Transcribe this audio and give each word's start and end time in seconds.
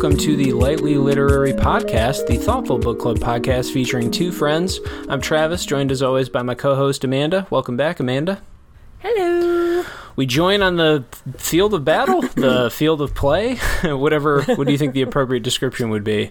welcome 0.00 0.16
to 0.16 0.36
the 0.36 0.52
Lightly 0.52 0.96
Literary 0.96 1.52
Podcast, 1.52 2.28
the 2.28 2.36
thoughtful 2.36 2.78
book 2.78 3.00
club 3.00 3.18
podcast 3.18 3.72
featuring 3.72 4.12
two 4.12 4.30
friends. 4.30 4.78
I'm 5.08 5.20
Travis, 5.20 5.66
joined 5.66 5.90
as 5.90 6.04
always 6.04 6.28
by 6.28 6.42
my 6.42 6.54
co 6.54 6.76
host 6.76 7.02
Amanda. 7.02 7.48
Welcome 7.50 7.76
back, 7.76 7.98
Amanda. 7.98 8.40
Hello. 9.00 9.84
We 10.14 10.24
join 10.24 10.62
on 10.62 10.76
the 10.76 11.04
field 11.36 11.74
of 11.74 11.84
battle, 11.84 12.20
the 12.36 12.70
field 12.70 13.02
of 13.02 13.16
play, 13.16 13.56
whatever. 13.82 14.44
What 14.44 14.68
do 14.68 14.72
you 14.72 14.78
think 14.78 14.94
the 14.94 15.02
appropriate 15.02 15.42
description 15.42 15.90
would 15.90 16.04
be? 16.04 16.30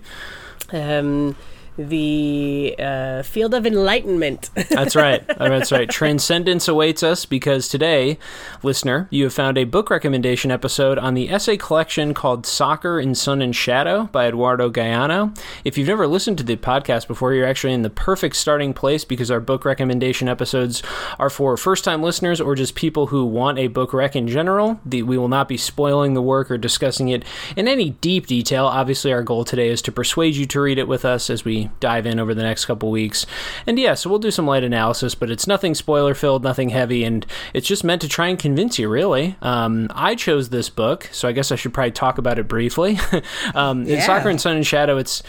Um, 0.72 1.36
the 1.78 2.76
uh, 2.80 3.22
field 3.22 3.54
of 3.54 3.66
enlightenment. 3.66 4.50
That's 4.70 4.96
right. 4.96 5.26
That's 5.38 5.72
right. 5.72 5.90
Transcendence 5.90 6.68
awaits 6.68 7.04
us 7.04 7.26
because 7.26 7.68
today, 7.68 8.18
listener, 8.64 9.08
you 9.12 9.26
have 9.26 9.34
found 9.34 9.58
a 9.58 9.64
book 9.64 9.90
recommendation 9.90 10.52
episode 10.52 10.98
on 10.98 11.14
the 11.14 11.30
essay 11.30 11.56
collection 11.58 12.14
called 12.14 12.46
Soccer 12.46 13.00
in 13.00 13.16
Sun 13.16 13.42
and 13.42 13.56
Shadow 13.56 14.06
by 14.12 14.28
Eduardo 14.28 14.70
Galeano. 14.70 15.38
If 15.64 15.78
you've 15.78 15.88
never 15.88 16.08
listened 16.08 16.38
to 16.40 16.44
the 16.44 16.58
podcast 16.58 17.08
before, 17.08 17.34
you're 17.34 17.48
actually 17.48 17.74
in 17.74 17.84
the 17.84 17.90
perfect 17.90 18.36
starting 18.36 18.74
place 18.74 19.06
because 19.06 19.30
our 19.30 19.40
book 19.40 19.64
recommendation 19.64 20.28
episodes 20.28 20.82
are 21.20 21.30
for 21.30 21.56
first 21.58 21.84
time 21.84 22.02
listeners 22.02 22.42
or 22.42 22.56
just 22.56 22.76
people 22.76 23.08
who 23.08 23.26
want 23.26 23.60
a 23.60 23.68
book 23.68 23.94
rec 23.94 24.16
in 24.16 24.28
general. 24.28 24.80
The, 24.86 25.04
we 25.04 25.18
will 25.18 25.28
not 25.28 25.48
be 25.48 25.58
spoiling 25.58 26.14
the 26.14 26.22
work 26.22 26.50
or 26.50 26.58
discussing 26.58 27.10
it 27.10 27.24
in 27.56 27.68
any 27.68 27.92
deep 27.92 28.26
detail. 28.26 28.66
Obviously, 28.66 29.14
our 29.14 29.24
goal 29.24 29.46
today 29.46 29.70
is 29.70 29.82
to 29.84 29.92
persuade 29.92 30.36
you 30.36 30.46
to 30.48 30.62
read 30.62 30.78
it 30.80 30.88
with 30.88 31.06
us 31.06 31.30
as 31.30 31.46
we 31.46 31.67
dive 31.80 32.06
in 32.06 32.20
over 32.20 32.34
the 32.34 32.44
next 32.44 32.66
couple 32.66 32.92
weeks. 32.92 33.26
And 33.66 33.80
yeah, 33.80 33.94
so 33.94 34.10
we'll 34.10 34.20
do 34.20 34.32
some 34.32 34.48
light 34.48 34.64
analysis, 34.64 35.16
but 35.16 35.30
it's 35.30 35.48
nothing 35.48 35.76
spoiler 35.76 36.14
filled, 36.14 36.44
nothing 36.44 36.70
heavy, 36.70 37.04
and 37.04 37.26
it's 37.54 37.68
just 37.68 37.84
meant 37.84 38.02
to 38.02 38.10
try 38.10 38.28
and 38.28 38.38
convince 38.38 38.80
you, 38.80 38.90
really. 38.90 39.36
Um, 39.42 39.88
I 39.92 40.16
chose 40.16 40.50
this 40.50 40.70
book, 40.70 41.10
so 41.12 41.28
I 41.28 41.32
guess 41.32 41.52
I 41.52 41.56
should 41.56 41.74
probably 41.74 41.92
talk 41.92 42.18
about 42.18 42.40
it 42.40 42.48
briefly. 42.48 43.00
um, 43.56 43.84
yeah. 43.84 43.96
In 43.96 44.02
Soccer 44.02 44.30
and 44.30 44.40
Sun 44.40 44.58
and 44.58 44.68
Shadow, 44.68 44.98
it's 44.98 45.24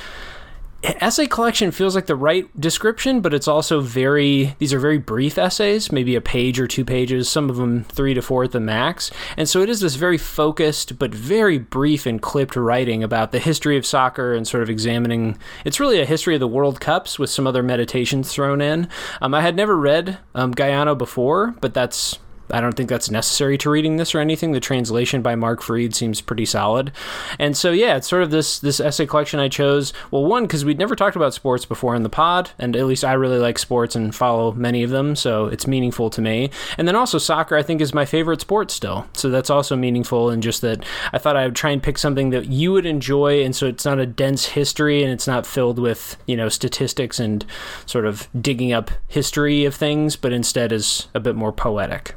essay 0.83 1.27
collection 1.27 1.71
feels 1.71 1.95
like 1.95 2.07
the 2.07 2.15
right 2.15 2.49
description, 2.61 3.21
but 3.21 3.35
it's 3.35 3.49
also 3.49 3.81
very, 3.81 4.55
these 4.59 4.73
are 4.73 4.79
very 4.79 4.99
brief 4.99 5.37
essays, 5.37 5.91
maybe 5.91 6.15
a 6.15 6.21
page 6.21 6.61
or 6.61 6.67
two 6.67 6.85
pages, 6.85 7.29
some 7.29 7.51
of 7.51 7.57
them 7.57 7.85
three 7.85 8.15
to 8.15 8.23
four 8.23 8.45
at 8.45 8.53
the 8.53 8.61
max. 8.61 9.11
And 9.37 9.49
so 9.49 9.61
it 9.61 9.69
is 9.69 9.81
this 9.81 9.97
very 9.97 10.19
focused, 10.19 10.99
but 10.99 11.13
very 11.15 11.59
brief 11.59 12.07
and 12.07 12.23
clipped 12.23 12.55
writing 12.55 13.03
about 13.03 13.33
the 13.33 13.41
history 13.41 13.77
of 13.77 13.85
soccer 13.85 14.35
and 14.35 14.47
sort 14.47 14.63
of 14.63 14.71
examining, 14.71 15.37
it's 15.65 15.81
really 15.81 16.01
a 16.01 16.07
history 16.07 16.35
of 16.35 16.41
the 16.41 16.49
World 16.49 16.81
Cups 16.81 17.19
with 17.19 17.31
some 17.31 17.47
other 17.47 17.63
meditations 17.63 18.33
thrown 18.33 18.61
in. 18.61 18.89
Um, 19.21 19.35
I 19.35 19.41
had 19.41 19.57
never 19.57 19.77
read 19.77 20.19
um, 20.35 20.55
Galeano 20.55 20.97
before, 20.97 21.57
but 21.61 21.75
that's 21.75 22.19
I 22.51 22.61
don't 22.61 22.77
think 22.77 22.89
that's 22.89 23.11
necessary 23.11 23.59
to 23.59 23.71
reading 23.71 23.97
this 23.97 24.15
or 24.15 24.21
anything. 24.21 24.53
The 24.53 24.61
translation 24.61 25.23
by 25.23 25.35
Mark 25.35 25.63
Fried 25.63 25.95
seems 25.95 26.21
pretty 26.21 26.47
solid, 26.47 26.93
and 27.39 27.57
so 27.57 27.73
yeah, 27.73 27.97
it's 27.97 28.09
sort 28.09 28.23
of 28.23 28.31
this 28.31 28.59
this 28.59 28.81
essay 28.81 29.07
collection 29.07 29.41
I 29.41 29.49
chose. 29.49 29.93
Well, 30.11 30.25
one 30.25 30.45
because 30.45 30.65
we'd 30.65 30.79
never 30.79 30.97
talked 30.97 31.17
about 31.17 31.35
sports 31.35 31.65
before 31.65 31.95
in 31.95 32.03
the 32.03 32.09
pod, 32.09 32.51
and 32.59 32.77
at 32.77 32.87
least 32.87 33.05
I 33.05 33.13
really 33.13 33.39
like 33.39 33.59
sports 33.59 33.95
and 33.97 34.15
follow 34.15 34.53
many 34.53 34.83
of 34.83 34.91
them, 34.91 35.17
so 35.17 35.47
it's 35.47 35.67
meaningful 35.67 36.11
to 36.11 36.21
me. 36.21 36.51
And 36.77 36.89
then 36.89 36.97
also 36.97 37.19
soccer, 37.19 37.57
I 37.57 37.63
think 37.63 37.81
is 37.81 37.95
my 37.95 38.05
favorite 38.05 38.41
sport 38.41 38.71
still, 38.71 39.07
so 39.13 39.31
that's 39.31 39.51
also 39.51 39.77
meaningful. 39.77 40.31
And 40.31 40.43
just 40.43 40.61
that 40.63 40.85
I 41.13 41.19
thought 41.19 41.37
I 41.37 41.45
would 41.45 41.57
try 41.57 41.71
and 41.71 41.83
pick 41.83 41.99
something 41.99 42.31
that 42.31 42.47
you 42.47 42.73
would 42.73 42.87
enjoy, 42.87 43.43
and 43.45 43.55
so 43.55 43.67
it's 43.67 43.85
not 43.85 43.99
a 43.99 44.07
dense 44.07 44.47
history 44.47 45.03
and 45.03 45.13
it's 45.13 45.27
not 45.27 45.47
filled 45.47 45.79
with 45.79 46.17
you 46.27 46.37
know 46.37 46.49
statistics 46.49 47.19
and 47.19 47.45
sort 47.87 48.07
of 48.07 48.29
digging 48.41 48.73
up 48.73 48.91
history 49.07 49.65
of 49.65 49.75
things, 49.75 50.17
but 50.17 50.33
instead 50.33 50.73
is 50.73 51.09
a 51.15 51.21
bit 51.21 51.37
more 51.37 51.53
poetic. 51.53 52.15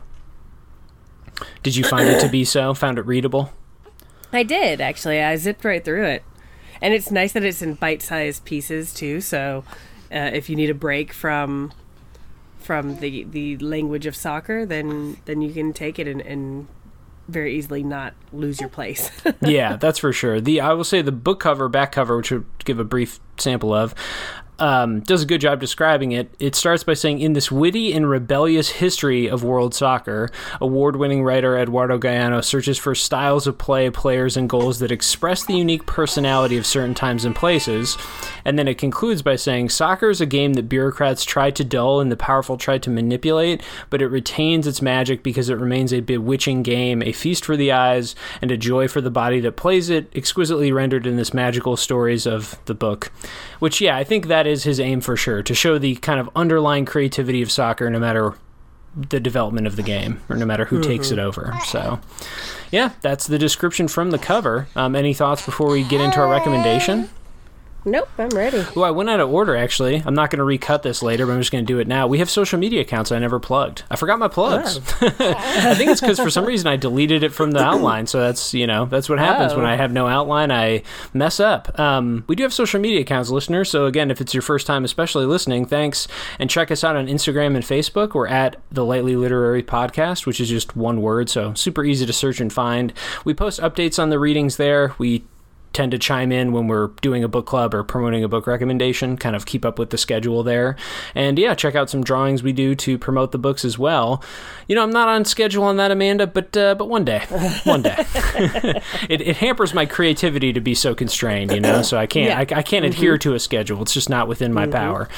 Did 1.64 1.76
you 1.76 1.84
find 1.84 2.08
it 2.08 2.20
to 2.22 2.30
be 2.30 2.46
so? 2.46 2.74
Found 2.74 2.98
it 2.98 3.06
readable? 3.06 3.52
I 4.34 4.44
did 4.44 4.82
actually. 4.82 5.22
I 5.22 5.36
zipped 5.36 5.66
right 5.66 5.84
through 5.84 6.06
it, 6.06 6.24
and 6.82 6.94
it's 6.94 7.12
nice 7.12 7.34
that 7.34 7.44
it's 7.44 7.62
in 7.62 7.76
bite-sized 7.76 8.46
pieces 8.46 8.94
too. 8.94 9.22
So, 9.22 9.64
uh, 10.12 10.32
if 10.34 10.50
you 10.50 10.56
need 10.56 10.70
a 10.70 10.76
break 10.76 11.14
from 11.14 11.74
from 12.58 12.98
the 12.98 13.24
the 13.24 13.58
language 13.58 14.06
of 14.06 14.16
soccer, 14.16 14.66
then 14.66 15.18
then 15.26 15.42
you 15.42 15.54
can 15.54 15.74
take 15.74 16.00
it 16.00 16.08
and, 16.08 16.22
and 16.22 16.68
very 17.28 17.56
easily 17.56 17.84
not 17.84 18.14
lose 18.32 18.60
your 18.60 18.70
place. 18.70 19.10
yeah, 19.42 19.78
that's 19.78 20.00
for 20.00 20.14
sure. 20.14 20.40
The 20.42 20.62
I 20.62 20.74
will 20.74 20.84
say 20.84 21.02
the 21.02 21.12
book 21.12 21.40
cover, 21.40 21.70
back 21.70 21.92
cover, 21.92 22.18
which 22.18 22.32
we'll 22.32 22.46
give 22.64 22.80
a 22.80 22.84
brief 22.84 23.20
sample 23.38 23.74
of, 23.74 23.96
um, 24.62 25.00
does 25.00 25.24
a 25.24 25.26
good 25.26 25.42
job 25.42 25.60
describing 25.60 26.12
it. 26.12 26.34
It 26.40 26.56
starts 26.56 26.84
by 26.84 26.94
saying, 26.94 27.20
In 27.20 27.34
this 27.34 27.52
witty 27.52 27.94
and 27.94 28.08
rebellious 28.08 28.70
history 28.70 29.28
of 29.28 29.44
world 29.44 29.74
soccer, 29.74 30.30
award 30.62 30.96
winning 30.96 31.24
writer 31.24 31.58
Eduardo 31.58 31.98
Galeano 31.98 32.44
searches 32.44 32.78
for 32.78 32.94
styles 32.94 33.48
of 33.48 33.58
play, 33.58 33.90
players, 33.90 34.38
and 34.38 34.48
goals 34.48 34.78
that 34.80 34.92
express 34.92 35.44
the 35.44 35.56
unique 35.56 35.88
personality 35.88 36.58
of 36.58 36.68
certain 36.68 36.94
times 36.94 37.26
and 37.26 37.36
places. 37.36 37.98
And 38.46 38.58
then 38.58 38.68
it 38.68 38.78
concludes 38.78 39.24
by 39.24 39.36
saying, 39.36 39.70
Soccer 39.70 40.12
is 40.12 40.22
a 40.22 40.28
game 40.28 40.54
that 40.54 40.70
bureaucrats 40.70 41.26
tried 41.26 41.56
to 41.56 41.64
dull 41.64 42.00
and 42.00 42.12
the 42.12 42.18
powerful 42.18 42.56
tried 42.56 42.84
to 42.84 42.92
manipulate, 42.92 43.64
but 43.90 44.02
it 44.02 44.08
retains 44.10 44.68
its 44.68 44.82
magic 44.82 45.24
because 45.24 45.50
it 45.50 45.58
remains 45.58 45.92
a 45.92 46.02
bewitching 46.02 46.62
game, 46.62 47.02
a 47.02 47.12
feast 47.12 47.46
for 47.46 47.58
the 47.58 47.72
eyes, 47.72 48.16
and 48.44 48.52
a 48.52 48.58
joy 48.58 48.88
for 48.88 49.02
the 49.02 49.10
body 49.10 49.40
that 49.40 49.56
plays 49.56 49.90
it, 49.90 50.12
exquisitely 50.16 50.72
rendered 50.72 51.08
in 51.08 51.18
this 51.18 51.34
magical 51.34 51.76
stories 51.76 52.28
of 52.28 52.64
the 52.66 52.76
book. 52.76 53.12
Which, 53.58 53.82
yeah, 53.82 53.98
I 53.98 54.04
think 54.04 54.28
that 54.28 54.48
his 54.64 54.80
aim 54.80 55.02
for 55.02 55.16
sure 55.18 55.42
to 55.44 55.54
show 55.54 55.78
the 55.78 55.96
kind 55.96 56.20
of 56.20 56.30
underlying 56.36 56.86
creativity 56.86 57.42
of 57.42 57.52
soccer, 57.52 57.90
no 57.90 58.00
matter 58.00 58.34
the 58.96 59.20
development 59.20 59.68
of 59.68 59.76
the 59.76 59.84
game 59.84 60.22
or 60.30 60.36
no 60.36 60.46
matter 60.46 60.66
who 60.66 60.80
mm-hmm. 60.80 60.90
takes 60.90 61.12
it 61.12 61.20
over. 61.20 61.54
So, 61.66 62.00
yeah, 62.72 62.92
that's 63.02 63.28
the 63.28 63.40
description 63.40 63.88
from 63.88 64.12
the 64.12 64.20
cover. 64.20 64.68
Um, 64.76 64.96
any 64.96 65.14
thoughts 65.14 65.46
before 65.46 65.72
we 65.72 65.84
get 65.84 66.02
into 66.02 66.20
our 66.20 66.30
recommendation? 66.30 67.10
Nope, 67.84 68.10
I'm 68.18 68.30
ready. 68.30 68.64
Oh, 68.76 68.84
I 68.84 68.92
went 68.92 69.10
out 69.10 69.20
of 69.20 69.32
order 69.32 69.56
actually. 69.56 70.04
I'm 70.06 70.14
not 70.14 70.30
going 70.30 70.38
to 70.38 70.44
recut 70.44 70.84
this 70.84 71.02
later, 71.02 71.26
but 71.26 71.34
I'm 71.34 71.40
just 71.40 71.52
going 71.52 71.66
to 71.66 71.68
do 71.68 71.80
it 71.80 71.88
now. 71.88 72.06
We 72.06 72.20
have 72.20 72.30
social 72.30 72.60
media 72.60 72.82
accounts 72.82 73.12
I 73.12 73.18
never 73.18 73.40
plugged. 73.40 73.84
I 73.90 73.96
forgot 73.96 74.20
my 74.20 74.28
plugs. 74.28 74.80
Oh. 75.02 75.08
I 75.20 75.74
think 75.74 75.90
it's 75.90 76.02
because 76.02 76.20
for 76.20 76.30
some 76.30 76.46
reason 76.46 76.68
I 76.68 76.76
deleted 76.76 77.24
it 77.24 77.34
from 77.34 77.52
the 77.52 77.60
outline. 77.60 78.06
So 78.06 78.20
that's 78.20 78.54
you 78.54 78.68
know 78.68 78.86
that's 78.86 79.10
what 79.10 79.18
happens 79.18 79.54
oh. 79.54 79.58
when 79.58 79.66
I 79.66 79.76
have 79.76 79.92
no 79.92 80.08
outline. 80.08 80.52
I 80.52 80.84
mess 81.14 81.40
up. 81.40 81.80
Um, 81.80 82.24
we 82.28 82.36
do 82.36 82.44
have 82.44 82.54
social 82.54 82.80
media 82.80 83.02
accounts, 83.02 83.30
listeners. 83.30 83.70
So 83.70 83.86
again, 83.86 84.12
if 84.12 84.22
it's 84.22 84.34
your 84.34 84.44
first 84.44 84.68
time, 84.68 84.86
especially 84.86 85.26
listening, 85.26 85.66
thanks, 85.66 86.08
and 86.38 86.50
check 86.50 86.70
us 86.70 86.84
out 86.84 86.96
on 86.96 87.08
Instagram 87.08 87.56
and 87.56 87.64
Facebook. 87.64 88.14
We're 88.14 88.28
at 88.28 88.58
the 88.72 88.86
Lightly 88.86 89.16
Literary 89.16 89.64
Podcast, 89.64 90.28
which 90.28 90.40
is 90.40 90.50
just 90.50 90.76
one 90.76 91.02
word, 91.02 91.30
so 91.30 91.54
super 91.56 91.84
easy 91.84 92.06
to 92.06 92.14
search 92.14 92.40
and 92.40 92.54
find. 92.54 92.94
We 93.26 93.34
post 93.34 93.60
updates 93.60 94.02
on 94.02 94.10
the 94.10 94.20
readings 94.20 94.58
there. 94.58 94.94
We 95.00 95.24
tend 95.74 95.92
to 95.92 95.98
chime 95.98 96.32
in 96.32 96.52
when 96.52 96.68
we're 96.68 96.88
doing 97.02 97.24
a 97.24 97.28
book 97.28 97.46
club 97.46 97.74
or 97.74 97.84
promoting 97.84 98.24
a 98.24 98.28
book 98.28 98.48
recommendation, 98.48 99.18
kind 99.18 99.36
of 99.36 99.46
keep 99.46 99.66
up 99.66 99.80
with 99.80 99.90
the 99.90 99.98
schedule 99.98 100.44
there. 100.44 100.76
And 101.16 101.38
yeah, 101.40 101.56
check 101.56 101.76
out 101.76 101.90
some 101.90 102.04
drawings 102.04 102.44
we 102.44 102.54
do 102.54 102.76
to 102.76 102.98
promote 102.98 103.32
the 103.32 103.40
books 103.40 103.64
as 103.64 103.78
well. 103.78 104.24
You 104.68 104.76
know, 104.76 104.84
I'm 104.84 104.92
not 104.92 105.08
on 105.08 105.26
schedule 105.26 105.64
on 105.64 105.78
that, 105.78 105.92
Amanda, 105.92 106.28
but 106.28 106.56
uh, 106.56 106.76
but 106.76 106.90
one 106.90 107.06
day, 107.06 107.20
one 107.64 107.82
day, 107.82 107.96
it, 109.10 109.22
it, 109.22 109.38
hampers 109.38 109.74
my 109.74 109.86
creativity 109.86 110.54
to 110.54 110.62
be 110.62 110.76
so 110.76 110.94
constrained. 110.94 111.52
You 111.52 111.60
know, 111.60 111.82
so 111.82 111.98
I 111.98 112.06
can't 112.06 112.30
yeah. 112.30 112.38
I, 112.56 112.60
I, 112.60 112.64
can't 112.64 112.86
mm-hmm. 112.86 112.94
adhere 112.94 113.18
to 113.20 113.34
a 113.34 113.40
schedule. 113.40 113.82
It's 113.82 113.94
just 113.94 114.10
not 114.10 114.28
within 114.28 114.54
my 114.54 114.64
mm-hmm. 114.64 114.72
power 114.72 115.10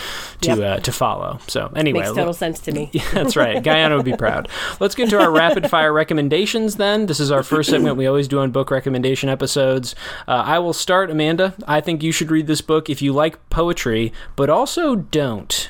to 0.42 0.50
yep. 0.50 0.59
uh, 0.59 0.80
to 0.81 0.92
follow. 0.92 1.40
So 1.47 1.72
anyway, 1.75 2.02
makes 2.02 2.13
total 2.13 2.34
sense 2.34 2.59
to 2.62 2.72
me. 2.72 2.84
Yeah, 2.94 3.09
that's 3.12 3.36
right. 3.36 3.62
Galeano 3.63 3.96
would 3.96 4.06
be 4.06 4.16
proud. 4.16 4.47
Let's 4.80 4.94
get 4.94 5.06
into 5.06 5.19
our 5.19 5.31
rapid 5.31 5.69
fire 5.69 5.92
recommendations. 5.92 6.75
Then 6.75 7.08
this 7.08 7.19
is 7.19 7.31
our 7.31 7.42
first 7.42 7.69
segment 7.72 7.97
we 7.97 8.06
always 8.06 8.28
do 8.28 8.40
on 8.40 8.52
book 8.52 8.69
recommendation 8.69 9.30
episodes. 9.30 9.96
Uh, 10.28 10.43
I 10.44 10.59
will 10.59 10.74
start, 10.74 11.09
Amanda. 11.09 11.56
I 11.68 11.81
think 11.81 12.04
you 12.04 12.12
should 12.12 12.31
read 12.31 12.48
this 12.48 12.62
book 12.62 12.90
if 12.90 13.02
you 13.02 13.14
like 13.14 13.50
poetry, 13.50 14.14
but 14.36 14.50
also 14.50 14.96
don't. 14.96 15.69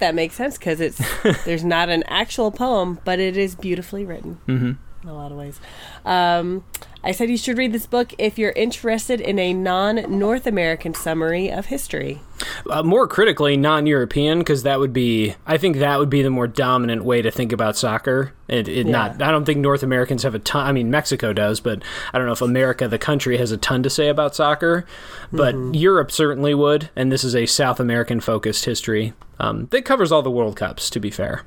That 0.00 0.14
makes 0.14 0.34
sense 0.34 0.58
because 0.58 0.80
it's 0.80 1.00
there's 1.44 1.64
not 1.64 1.88
an 1.88 2.02
actual 2.08 2.50
poem, 2.50 3.00
but 3.04 3.18
it 3.18 3.36
is 3.36 3.54
beautifully 3.54 4.04
written. 4.04 4.40
Mm-hmm 4.46 4.72
in 5.04 5.10
a 5.10 5.14
lot 5.14 5.30
of 5.30 5.38
ways. 5.38 5.60
Um, 6.04 6.64
I 7.02 7.12
said 7.12 7.28
you 7.28 7.36
should 7.36 7.58
read 7.58 7.72
this 7.72 7.86
book 7.86 8.14
if 8.18 8.38
you're 8.38 8.52
interested 8.52 9.20
in 9.20 9.38
a 9.38 9.52
non 9.52 10.18
North 10.18 10.46
American 10.46 10.94
summary 10.94 11.50
of 11.50 11.66
history. 11.66 12.20
Uh, 12.68 12.82
more 12.82 13.06
critically, 13.06 13.56
non 13.56 13.86
European, 13.86 14.38
because 14.38 14.62
that 14.62 14.80
would 14.80 14.92
be, 14.92 15.34
I 15.46 15.58
think 15.58 15.76
that 15.76 15.98
would 15.98 16.10
be 16.10 16.22
the 16.22 16.30
more 16.30 16.46
dominant 16.46 17.04
way 17.04 17.22
to 17.22 17.30
think 17.30 17.52
about 17.52 17.76
soccer. 17.76 18.32
It, 18.46 18.68
it 18.68 18.86
yeah. 18.86 18.92
not, 18.92 19.22
I 19.22 19.30
don't 19.30 19.44
think 19.44 19.60
North 19.60 19.82
Americans 19.82 20.22
have 20.22 20.34
a 20.34 20.38
ton. 20.38 20.66
I 20.66 20.72
mean, 20.72 20.90
Mexico 20.90 21.32
does, 21.32 21.60
but 21.60 21.82
I 22.12 22.18
don't 22.18 22.26
know 22.26 22.32
if 22.32 22.42
America, 22.42 22.86
the 22.88 22.98
country, 22.98 23.38
has 23.38 23.52
a 23.52 23.56
ton 23.56 23.82
to 23.82 23.90
say 23.90 24.08
about 24.08 24.34
soccer. 24.34 24.84
But 25.32 25.54
mm-hmm. 25.54 25.74
Europe 25.74 26.12
certainly 26.12 26.54
would, 26.54 26.90
and 26.94 27.10
this 27.10 27.24
is 27.24 27.34
a 27.34 27.46
South 27.46 27.80
American 27.80 28.20
focused 28.20 28.66
history 28.66 29.14
um, 29.38 29.66
that 29.70 29.84
covers 29.84 30.12
all 30.12 30.22
the 30.22 30.30
World 30.30 30.56
Cups, 30.56 30.90
to 30.90 31.00
be 31.00 31.10
fair. 31.10 31.42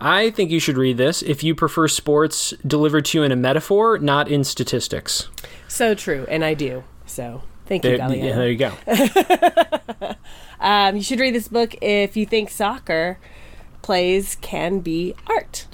I 0.00 0.30
think 0.30 0.50
you 0.50 0.60
should 0.60 0.76
read 0.76 0.96
this 0.96 1.22
if 1.22 1.44
you 1.44 1.54
prefer 1.54 1.86
sports 1.88 2.54
delivered 2.66 3.04
to 3.06 3.18
you 3.18 3.24
in 3.24 3.32
a 3.32 3.36
metaphor, 3.36 3.98
not 3.98 4.28
in 4.28 4.44
statistics. 4.44 5.28
So 5.68 5.94
true, 5.94 6.26
and 6.28 6.44
I 6.44 6.54
do. 6.54 6.84
So 7.06 7.42
thank 7.66 7.84
you, 7.84 7.96
there, 7.96 8.14
Yeah, 8.14 8.36
there 8.36 8.50
you 8.50 8.56
go. 8.56 10.14
um, 10.60 10.96
you 10.96 11.02
should 11.02 11.20
read 11.20 11.34
this 11.34 11.48
book 11.48 11.76
if 11.80 12.16
you 12.16 12.26
think 12.26 12.50
soccer 12.50 13.18
plays 13.82 14.36
can 14.40 14.80
be 14.80 15.14
art. 15.26 15.66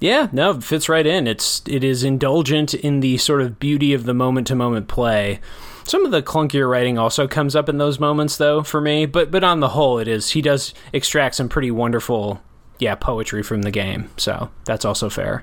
Yeah, 0.00 0.28
no, 0.32 0.52
it 0.52 0.64
fits 0.64 0.88
right 0.88 1.06
in. 1.06 1.26
It's 1.26 1.62
it 1.66 1.84
is 1.84 2.04
indulgent 2.04 2.74
in 2.74 3.00
the 3.00 3.16
sort 3.18 3.40
of 3.40 3.58
beauty 3.58 3.94
of 3.94 4.04
the 4.04 4.14
moment 4.14 4.46
to 4.48 4.54
moment 4.54 4.88
play 4.88 5.40
Some 5.84 6.04
of 6.04 6.10
the 6.10 6.22
clunkier 6.22 6.68
writing 6.68 6.98
also 6.98 7.28
comes 7.28 7.54
up 7.54 7.68
in 7.68 7.78
those 7.78 8.00
moments, 8.00 8.36
though, 8.36 8.62
for 8.62 8.80
me. 8.80 9.06
But 9.06 9.30
but 9.30 9.44
on 9.44 9.60
the 9.60 9.70
whole, 9.70 9.98
it 9.98 10.08
is 10.08 10.30
he 10.30 10.42
does 10.42 10.74
extract 10.92 11.34
some 11.34 11.48
pretty 11.48 11.70
wonderful 11.70 12.42
yeah, 12.78 12.94
poetry 12.94 13.42
from 13.42 13.62
the 13.62 13.70
game. 13.70 14.10
So 14.16 14.50
that's 14.64 14.84
also 14.84 15.08
fair. 15.08 15.42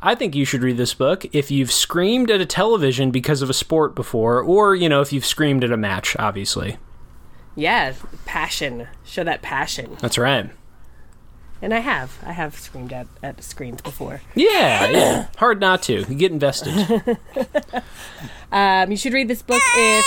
I 0.00 0.14
think 0.14 0.34
you 0.34 0.44
should 0.44 0.62
read 0.62 0.76
this 0.78 0.94
book 0.94 1.26
if 1.34 1.50
you've 1.50 1.72
screamed 1.72 2.30
at 2.30 2.40
a 2.40 2.46
television 2.46 3.10
because 3.10 3.42
of 3.42 3.50
a 3.50 3.54
sport 3.54 3.94
before, 3.94 4.40
or, 4.40 4.74
you 4.74 4.88
know, 4.88 5.00
if 5.00 5.12
you've 5.12 5.26
screamed 5.26 5.62
at 5.62 5.72
a 5.72 5.76
match, 5.76 6.16
obviously. 6.18 6.78
Yeah, 7.54 7.92
passion. 8.24 8.88
Show 9.04 9.24
that 9.24 9.42
passion. 9.42 9.96
That's 10.00 10.16
right. 10.16 10.50
And 11.62 11.74
I 11.74 11.80
have. 11.80 12.18
I 12.24 12.32
have 12.32 12.58
screamed 12.58 12.92
at, 12.92 13.06
at 13.22 13.42
screens 13.42 13.82
before. 13.82 14.22
Yeah, 14.34 14.90
yeah. 14.90 15.26
Hard 15.36 15.60
not 15.60 15.82
to. 15.84 16.04
You 16.08 16.14
get 16.14 16.32
invested. 16.32 16.72
um, 18.52 18.90
you 18.90 18.96
should 18.96 19.12
read 19.12 19.28
this 19.28 19.42
book 19.42 19.60
if. 19.76 20.04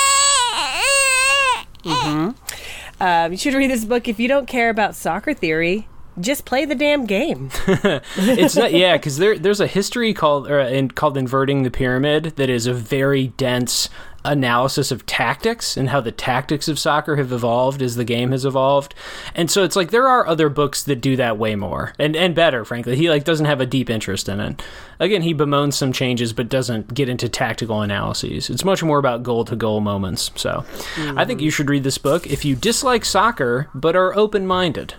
Mm-hmm. 1.84 3.04
Um, 3.04 3.32
you 3.32 3.38
should 3.38 3.54
read 3.54 3.70
this 3.70 3.86
book 3.86 4.08
if 4.08 4.20
you 4.20 4.28
don't 4.28 4.48
care 4.48 4.70
about 4.70 4.96
soccer 4.96 5.34
theory 5.34 5.88
just 6.20 6.46
play 6.46 6.66
the 6.66 6.76
damn 6.76 7.06
game. 7.06 7.50
it's 7.68 8.56
not, 8.56 8.72
yeah, 8.72 8.98
because 8.98 9.18
there, 9.18 9.38
there's 9.38 9.60
a 9.60 9.68
history 9.68 10.14
called 10.14 10.50
uh, 10.50 10.68
in, 10.68 10.92
called 10.92 11.18
inverting 11.18 11.64
the 11.64 11.72
pyramid 11.72 12.34
that 12.36 12.50
is 12.50 12.68
a 12.68 12.74
very 12.74 13.28
dense 13.30 13.90
analysis 14.26 14.92
of 14.92 15.06
tactics 15.06 15.76
and 15.76 15.90
how 15.90 16.00
the 16.00 16.12
tactics 16.12 16.68
of 16.68 16.80
soccer 16.80 17.16
have 17.18 17.32
evolved 17.32 17.82
as 17.82 17.96
the 17.96 18.06
game 18.06 18.32
has 18.32 18.46
evolved. 18.46 18.96
And 19.36 19.52
so 19.52 19.64
it's 19.64 19.76
like 19.76 19.92
there 19.92 20.08
are 20.08 20.26
other 20.26 20.50
books 20.50 20.84
that 20.84 21.02
do 21.02 21.16
that 21.18 21.38
way 21.38 21.56
more 21.56 21.94
and 22.00 22.16
and 22.16 22.34
better, 22.34 22.64
frankly. 22.66 22.96
He 22.96 23.10
like 23.10 23.24
doesn't 23.24 23.46
have 23.46 23.62
a 23.62 23.66
deep 23.66 23.90
interest 23.90 24.30
in 24.30 24.40
it. 24.40 24.62
Again, 25.00 25.22
he 25.22 25.34
bemoans 25.34 25.76
some 25.76 25.92
changes 25.92 26.34
but 26.34 26.50
doesn't 26.50 26.94
get 26.94 27.10
into 27.10 27.28
tactical 27.28 27.82
analyses. 27.82 28.50
It's 28.50 28.64
much 28.64 28.84
more 28.84 29.00
about 29.00 29.24
goal 29.24 29.44
to 29.46 29.56
goal 29.56 29.82
moments. 29.82 30.32
So, 30.36 30.66
mm. 30.96 31.20
I 31.20 31.26
think 31.26 31.42
you 31.42 31.52
should 31.52 31.70
read 31.70 31.84
this 31.84 31.98
book 31.98 32.28
if 32.28 32.46
you 32.46 32.56
dislike 32.56 33.04
soccer 33.04 33.70
but 33.74 33.96
are 33.96 34.16
open-minded. 34.16 34.96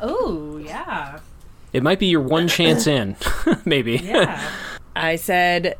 Oh, 0.00 0.56
yeah. 0.58 1.20
It 1.72 1.82
might 1.82 1.98
be 1.98 2.06
your 2.06 2.20
one 2.20 2.48
chance 2.48 2.86
in, 2.98 3.16
maybe. 3.64 3.96
Yeah. 3.96 4.50
I 4.96 5.16
said 5.16 5.76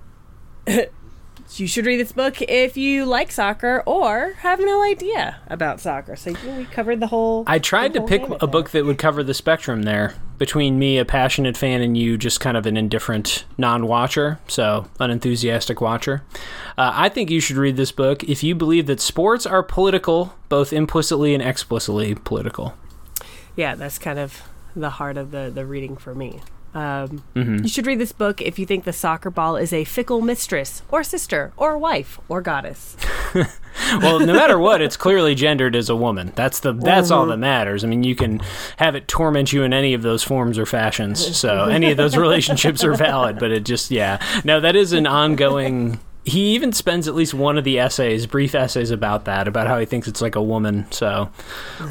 you 1.58 1.66
should 1.66 1.86
read 1.86 1.98
this 1.98 2.12
book 2.12 2.40
if 2.42 2.76
you 2.76 3.04
like 3.04 3.32
soccer 3.32 3.82
or 3.86 4.34
have 4.38 4.60
no 4.60 4.82
idea 4.82 5.40
about 5.48 5.80
soccer. 5.80 6.16
So 6.16 6.34
we 6.56 6.66
covered 6.66 7.00
the 7.00 7.06
whole. 7.08 7.44
I 7.46 7.58
tried 7.58 7.94
to 7.94 8.02
pick 8.02 8.22
a 8.22 8.28
there. 8.28 8.48
book 8.48 8.70
that 8.70 8.84
would 8.84 8.98
cover 8.98 9.22
the 9.22 9.34
spectrum 9.34 9.82
there 9.82 10.14
between 10.38 10.78
me, 10.78 10.98
a 10.98 11.04
passionate 11.04 11.56
fan, 11.56 11.82
and 11.82 11.96
you, 11.96 12.16
just 12.16 12.40
kind 12.40 12.56
of 12.56 12.66
an 12.66 12.76
indifferent 12.76 13.44
non-watcher, 13.58 14.38
so 14.48 14.86
unenthusiastic 14.98 15.80
watcher. 15.80 16.22
Uh, 16.78 16.92
I 16.94 17.08
think 17.08 17.30
you 17.30 17.40
should 17.40 17.56
read 17.56 17.76
this 17.76 17.92
book 17.92 18.22
if 18.24 18.42
you 18.42 18.54
believe 18.54 18.86
that 18.86 19.00
sports 19.00 19.44
are 19.44 19.62
political, 19.62 20.34
both 20.48 20.72
implicitly 20.72 21.34
and 21.34 21.42
explicitly 21.42 22.14
political 22.14 22.74
yeah, 23.56 23.74
that's 23.74 23.98
kind 23.98 24.18
of 24.18 24.42
the 24.74 24.90
heart 24.90 25.16
of 25.16 25.30
the 25.30 25.50
the 25.52 25.66
reading 25.66 25.96
for 25.96 26.14
me. 26.14 26.40
Um, 26.72 27.24
mm-hmm. 27.34 27.62
You 27.62 27.68
should 27.68 27.86
read 27.86 27.98
this 27.98 28.12
book 28.12 28.40
if 28.40 28.58
you 28.58 28.66
think 28.66 28.84
the 28.84 28.92
soccer 28.92 29.30
ball 29.30 29.56
is 29.56 29.72
a 29.72 29.84
fickle 29.84 30.20
mistress, 30.20 30.82
or 30.90 31.02
sister, 31.02 31.52
or 31.56 31.76
wife, 31.76 32.20
or 32.28 32.40
goddess. 32.40 32.96
well, 33.34 34.20
no 34.20 34.32
matter 34.32 34.58
what, 34.58 34.80
it's 34.80 34.96
clearly 34.96 35.34
gendered 35.34 35.74
as 35.74 35.88
a 35.88 35.96
woman. 35.96 36.32
That's 36.36 36.60
the 36.60 36.72
that's 36.72 37.08
mm-hmm. 37.08 37.18
all 37.18 37.26
that 37.26 37.38
matters. 37.38 37.82
I 37.82 37.88
mean, 37.88 38.04
you 38.04 38.14
can 38.14 38.40
have 38.76 38.94
it 38.94 39.08
torment 39.08 39.52
you 39.52 39.64
in 39.64 39.72
any 39.72 39.94
of 39.94 40.02
those 40.02 40.22
forms 40.22 40.58
or 40.58 40.66
fashions. 40.66 41.36
So 41.36 41.64
any 41.64 41.90
of 41.90 41.96
those 41.96 42.16
relationships 42.18 42.84
are 42.84 42.94
valid. 42.94 43.38
But 43.38 43.50
it 43.50 43.64
just 43.64 43.90
yeah, 43.90 44.22
no, 44.44 44.60
that 44.60 44.76
is 44.76 44.92
an 44.92 45.06
ongoing 45.06 45.98
he 46.24 46.54
even 46.54 46.72
spends 46.72 47.08
at 47.08 47.14
least 47.14 47.34
one 47.34 47.56
of 47.56 47.64
the 47.64 47.78
essays, 47.78 48.26
brief 48.26 48.54
essays 48.54 48.90
about 48.90 49.24
that, 49.24 49.48
about 49.48 49.66
how 49.66 49.78
he 49.78 49.86
thinks 49.86 50.06
it's 50.06 50.20
like 50.20 50.36
a 50.36 50.42
woman, 50.42 50.90
so 50.90 51.30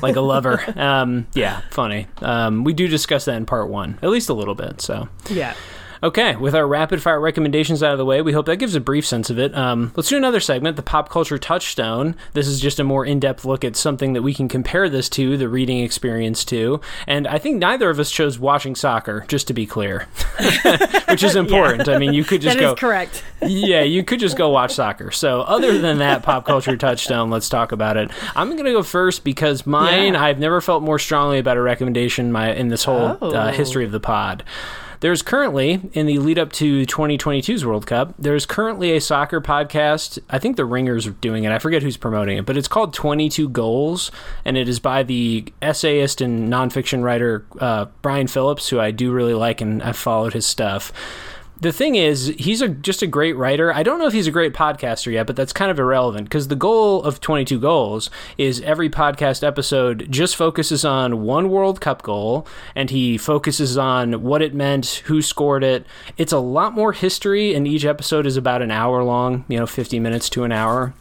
like 0.02 0.16
a 0.16 0.22
lover. 0.22 0.64
um, 0.80 1.28
yeah, 1.34 1.62
funny. 1.72 2.08
Um, 2.22 2.64
we 2.64 2.74
do 2.74 2.88
discuss 2.88 3.26
that 3.26 3.36
in 3.36 3.46
part 3.46 3.70
one, 3.70 3.98
at 4.02 4.10
least 4.10 4.30
a 4.30 4.34
little 4.34 4.56
bit. 4.56 4.82
So 4.82 5.10
yeah. 5.30 5.56
Okay, 6.02 6.38
with 6.38 6.56
our 6.56 6.66
rapid 6.66 7.02
fire 7.02 7.20
recommendations 7.20 7.84
out 7.84 7.92
of 7.92 7.98
the 7.98 8.06
way, 8.06 8.22
we 8.22 8.32
hope 8.32 8.46
that 8.46 8.56
gives 8.56 8.74
a 8.74 8.80
brief 8.80 9.06
sense 9.06 9.30
of 9.30 9.38
it. 9.38 9.54
Um, 9.56 9.92
let's 9.98 10.08
do 10.08 10.16
another 10.16 10.40
segment, 10.40 10.78
the 10.78 10.82
pop 10.82 11.10
culture 11.10 11.38
touchstone. 11.38 12.16
This 12.34 12.48
is 12.48 12.62
just 12.62 12.80
a 12.80 12.86
more 12.86 13.06
in 13.06 13.20
depth 13.20 13.44
look 13.44 13.66
at 13.66 13.76
something 13.76 14.14
that 14.14 14.22
we 14.22 14.34
can 14.34 14.48
compare 14.48 14.88
this 14.88 15.10
to, 15.10 15.36
the 15.36 15.50
reading 15.50 15.80
experience 15.80 16.46
to. 16.46 16.80
And 17.06 17.28
I 17.28 17.38
think 17.38 17.58
neither 17.58 17.90
of 17.90 18.00
us 18.00 18.12
chose 18.12 18.40
watching 18.40 18.76
soccer, 18.76 19.26
just 19.28 19.48
to 19.48 19.54
be 19.54 19.66
clear, 19.66 20.08
which 21.10 21.24
is 21.24 21.36
important. 21.36 21.88
Yeah. 21.88 21.96
I 21.96 21.98
mean, 21.98 22.14
you 22.14 22.24
could 22.24 22.42
just 22.42 22.58
that 22.58 22.62
go. 22.62 22.76
correct. 22.76 23.22
yeah, 23.42 23.82
you 23.82 24.04
could 24.06 24.22
just 24.22 24.38
go 24.38 24.50
watch 24.50 24.74
soccer. 24.76 25.12
So, 25.12 25.42
other 25.42 25.80
than 25.80 25.98
that 25.98 26.24
pop 26.24 26.46
culture 26.46 26.78
touchstone, 26.78 27.30
let's 27.30 27.50
talk 27.50 27.74
about 27.74 27.98
it. 27.98 28.10
I'm 28.38 28.52
going 28.52 28.64
to 28.64 28.72
go 28.72 28.84
first 28.84 29.26
because 29.26 29.66
mine, 29.66 30.14
yeah. 30.14 30.24
I've 30.24 30.40
never 30.40 30.62
felt 30.62 30.82
more 30.82 31.00
strongly 31.00 31.40
about 31.40 31.58
a 31.58 31.62
recommendation 31.62 32.32
my, 32.32 32.54
in 32.54 32.70
this 32.70 32.86
whole 32.86 33.08
uh, 33.08 33.18
oh. 33.22 33.32
uh, 33.32 33.52
history 33.52 33.84
of 33.84 33.92
the 33.92 34.00
pod. 34.00 34.46
There's 35.02 35.22
currently, 35.22 35.80
in 35.94 36.08
the 36.08 36.20
lead 36.20 36.38
up 36.38 36.52
to 36.54 36.86
2022's 36.86 37.66
World 37.66 37.88
Cup, 37.88 38.14
there's 38.20 38.46
currently 38.46 38.96
a 38.96 39.00
soccer 39.00 39.40
podcast. 39.40 40.20
I 40.30 40.40
think 40.40 40.58
the 40.58 40.66
Ringers 40.66 41.08
are 41.08 41.12
doing 41.12 41.46
it. 41.46 41.54
I 41.54 41.60
forget 41.60 41.82
who's 41.82 41.96
promoting 41.96 42.38
it, 42.38 42.46
but 42.46 42.58
it's 42.58 42.68
called 42.68 42.94
22 42.94 43.48
Goals, 43.48 44.12
and 44.44 44.58
it 44.58 44.68
is 44.68 44.80
by 44.80 45.04
the 45.04 45.46
essayist 45.62 46.20
and 46.20 46.52
nonfiction 46.52 47.02
writer 47.02 47.46
uh, 47.60 47.86
Brian 48.02 48.28
Phillips, 48.28 48.68
who 48.68 48.80
I 48.80 48.92
do 48.92 49.14
really 49.14 49.34
like, 49.34 49.62
and 49.62 49.82
I've 49.82 49.96
followed 49.98 50.34
his 50.34 50.46
stuff 50.46 50.92
the 51.62 51.74
thing 51.74 51.96
is, 51.96 52.28
he's 52.38 52.62
a, 52.62 52.70
just 52.70 53.02
a 53.02 53.08
great 53.08 53.36
writer. 53.36 53.74
I 53.74 53.84
don't 53.84 54.00
know 54.00 54.08
if 54.08 54.14
he's 54.14 54.28
a 54.28 54.32
great 54.32 54.54
podcaster 54.54 55.12
yet, 55.12 55.28
but 55.28 55.36
that's 55.36 55.52
kind 55.52 55.70
of 55.70 55.80
irrelevant 55.80 56.26
because 56.26 56.48
the 56.48 56.56
goal 56.56 57.04
of 57.04 57.20
22 57.20 57.60
Goals 57.60 58.10
is 58.38 58.62
every 58.62 58.90
podcast 58.90 59.46
episode 59.46 60.08
just 60.10 60.36
focuses 60.36 60.86
on 60.86 61.22
one 61.22 61.50
World 61.50 61.82
Cup 61.82 62.02
goal 62.02 62.48
and 62.76 62.90
he 62.90 63.18
focuses 63.18 63.78
on 63.78 64.24
what 64.24 64.42
it 64.42 64.54
meant, 64.54 65.04
who 65.06 65.22
scored 65.22 65.64
it. 65.64 65.86
It's 66.18 66.32
a 66.32 66.40
lot 66.40 66.74
more 66.74 66.94
history, 66.94 67.54
and 67.54 67.68
each 67.68 67.86
episode 67.86 68.26
is 68.26 68.38
about 68.38 68.62
an 68.62 68.72
hour 68.72 69.04
long, 69.04 69.46
you 69.48 69.58
know, 69.58 69.68
50 69.68 70.00
minutes 70.00 70.30
to 70.30 70.44
an 70.44 70.52
hour. 70.52 70.94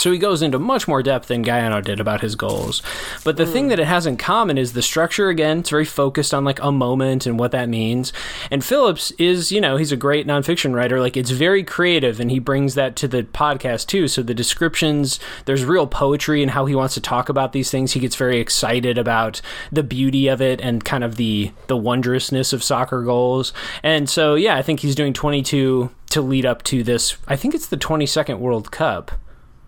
So 0.00 0.10
he 0.10 0.18
goes 0.18 0.40
into 0.40 0.58
much 0.58 0.88
more 0.88 1.02
depth 1.02 1.28
than 1.28 1.44
Galeano 1.44 1.84
did 1.84 2.00
about 2.00 2.22
his 2.22 2.34
goals. 2.34 2.82
But 3.22 3.36
the 3.36 3.44
mm. 3.44 3.52
thing 3.52 3.68
that 3.68 3.78
it 3.78 3.86
has 3.86 4.06
in 4.06 4.16
common 4.16 4.56
is 4.56 4.72
the 4.72 4.80
structure 4.80 5.28
again, 5.28 5.58
it's 5.58 5.68
very 5.68 5.84
focused 5.84 6.32
on 6.32 6.42
like 6.42 6.58
a 6.62 6.72
moment 6.72 7.26
and 7.26 7.38
what 7.38 7.50
that 7.52 7.68
means. 7.68 8.10
And 8.50 8.64
Phillips 8.64 9.10
is, 9.12 9.52
you 9.52 9.60
know, 9.60 9.76
he's 9.76 9.92
a 9.92 9.96
great 9.96 10.26
nonfiction 10.26 10.74
writer. 10.74 11.00
Like 11.00 11.18
it's 11.18 11.30
very 11.30 11.62
creative 11.62 12.18
and 12.18 12.30
he 12.30 12.38
brings 12.38 12.74
that 12.76 12.96
to 12.96 13.08
the 13.08 13.24
podcast 13.24 13.88
too. 13.88 14.08
So 14.08 14.22
the 14.22 14.32
descriptions, 14.32 15.20
there's 15.44 15.64
real 15.64 15.86
poetry 15.86 16.42
in 16.42 16.48
how 16.48 16.64
he 16.64 16.74
wants 16.74 16.94
to 16.94 17.00
talk 17.02 17.28
about 17.28 17.52
these 17.52 17.70
things. 17.70 17.92
He 17.92 18.00
gets 18.00 18.16
very 18.16 18.40
excited 18.40 18.96
about 18.96 19.42
the 19.70 19.82
beauty 19.82 20.28
of 20.28 20.40
it 20.40 20.62
and 20.62 20.82
kind 20.82 21.04
of 21.04 21.16
the 21.16 21.52
the 21.66 21.76
wondrousness 21.76 22.54
of 22.54 22.64
soccer 22.64 23.02
goals. 23.02 23.52
And 23.82 24.08
so 24.08 24.34
yeah, 24.34 24.56
I 24.56 24.62
think 24.62 24.80
he's 24.80 24.94
doing 24.94 25.12
22 25.12 25.90
to 26.10 26.22
lead 26.22 26.46
up 26.46 26.62
to 26.64 26.82
this. 26.82 27.16
I 27.28 27.36
think 27.36 27.54
it's 27.54 27.68
the 27.68 27.76
22nd 27.76 28.38
World 28.38 28.70
Cup. 28.70 29.12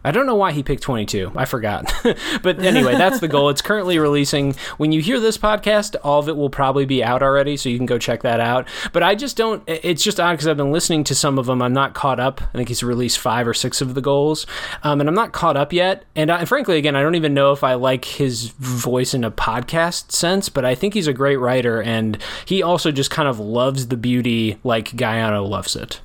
I 0.05 0.11
don't 0.11 0.27
know 0.27 0.35
why 0.35 0.53
he 0.53 0.63
picked 0.63 0.83
22. 0.83 1.33
I 1.37 1.45
forgot. 1.45 1.93
but 2.43 2.59
anyway, 2.59 2.97
that's 2.97 3.21
the 3.21 3.29
goal. 3.29 3.49
It's 3.51 3.63
currently 3.63 3.99
releasing. 3.99 4.55
When 4.77 4.91
you 4.91 5.01
hear 5.01 5.21
this 5.21 5.39
podcast, 5.39 5.95
all 6.03 6.19
of 6.19 6.29
it 6.29 6.37
will 6.37 6.51
probably 6.51 6.85
be 6.85 7.05
out 7.05 7.23
already, 7.23 7.57
so 7.57 7.69
you 7.69 7.77
can 7.77 7.87
go 7.87 7.99
check 7.99 8.23
that 8.23 8.41
out. 8.41 8.67
But 8.93 9.03
I 9.03 9.15
just 9.15 9.37
don't, 9.37 9.63
it's 9.67 10.03
just 10.03 10.19
odd 10.19 10.33
because 10.33 10.49
I've 10.49 10.57
been 10.57 10.73
listening 10.73 11.05
to 11.05 11.15
some 11.15 11.39
of 11.39 11.47
them. 11.47 11.63
I'm 11.63 11.73
not 11.73 11.95
caught 11.95 12.19
up. 12.19 12.41
I 12.43 12.57
think 12.57 12.69
he's 12.69 12.83
released 12.83 13.19
five 13.19 13.47
or 13.47 13.55
six 13.55 13.81
of 13.81 13.95
the 13.95 14.01
goals, 14.01 14.47
um, 14.83 15.01
and 15.01 15.09
I'm 15.09 15.15
not 15.15 15.33
caught 15.33 15.57
up 15.57 15.73
yet. 15.73 16.05
And 16.17 16.31
I, 16.31 16.45
frankly, 16.45 16.79
again, 16.79 16.97
I 16.97 17.03
don't 17.03 17.15
even 17.15 17.35
know 17.35 17.53
if 17.53 17.63
I 17.63 17.75
like 17.75 18.05
his 18.05 18.49
voice 18.49 19.15
in 19.15 19.23
a 19.25 19.31
podcast 19.31 20.11
sense, 20.11 20.49
but 20.49 20.65
I 20.65 20.75
think 20.75 20.95
he's 20.95 21.07
a 21.07 21.13
great 21.13 21.37
writer, 21.37 21.81
and 21.81 22.19
he 22.45 22.63
also 22.63 22.91
just 22.91 23.11
kind 23.11 23.29
of 23.29 23.39
loves 23.39 23.87
the 23.89 23.97
beauty 23.97 24.59
like 24.65 24.91
Galeano 24.91 25.49
loves 25.49 25.77
it. 25.77 26.01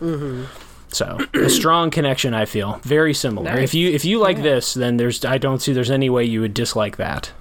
Mm-hmm. 0.00 0.65
So 0.88 1.18
a 1.34 1.50
strong 1.50 1.90
connection, 1.90 2.32
I 2.32 2.44
feel 2.44 2.80
very 2.82 3.12
similar. 3.12 3.52
Nice. 3.52 3.64
If 3.64 3.74
you 3.74 3.90
if 3.90 4.04
you 4.04 4.18
like 4.18 4.38
yeah. 4.38 4.44
this, 4.44 4.74
then 4.74 4.96
there's 4.96 5.24
I 5.24 5.38
don't 5.38 5.60
see 5.60 5.72
there's 5.72 5.90
any 5.90 6.08
way 6.08 6.24
you 6.24 6.40
would 6.40 6.54
dislike 6.54 6.96
that. 6.96 7.32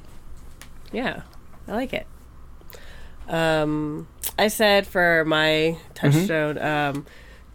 Yeah, 0.91 1.21
I 1.67 1.73
like 1.73 1.93
it. 1.93 2.07
Um, 3.27 4.07
I 4.37 4.47
said 4.49 4.87
for 4.87 5.23
my 5.25 5.77
touchstone, 5.93 6.55
mm-hmm. 6.55 6.97
um, 6.97 7.05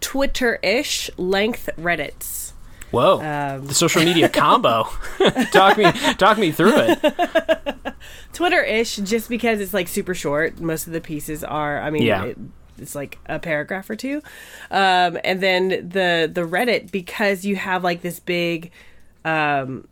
Twitter-ish 0.00 1.10
length 1.16 1.68
Reddits. 1.76 2.52
Whoa, 2.90 3.20
um, 3.20 3.66
the 3.66 3.74
social 3.74 4.02
media 4.02 4.28
combo. 4.28 4.88
talk 5.52 5.76
me 5.76 5.92
talk 6.14 6.38
me 6.38 6.50
through 6.50 6.74
it. 6.76 7.94
Twitter-ish, 8.32 8.96
just 8.96 9.28
because 9.28 9.60
it's 9.60 9.74
like 9.74 9.86
super 9.86 10.14
short. 10.14 10.60
Most 10.60 10.86
of 10.86 10.92
the 10.92 11.00
pieces 11.00 11.44
are. 11.44 11.80
I 11.80 11.90
mean, 11.90 12.02
yeah. 12.02 12.24
It, 12.24 12.38
it's 12.80 12.94
like 12.94 13.18
a 13.26 13.38
paragraph 13.38 13.88
or 13.90 13.96
two. 13.96 14.22
Um, 14.70 15.18
and 15.24 15.40
then 15.40 15.68
the 15.68 16.30
the 16.32 16.42
reddit 16.42 16.90
because 16.90 17.44
you 17.44 17.56
have 17.56 17.84
like 17.84 18.02
this 18.02 18.20
big 18.20 18.70
um, 19.24 19.86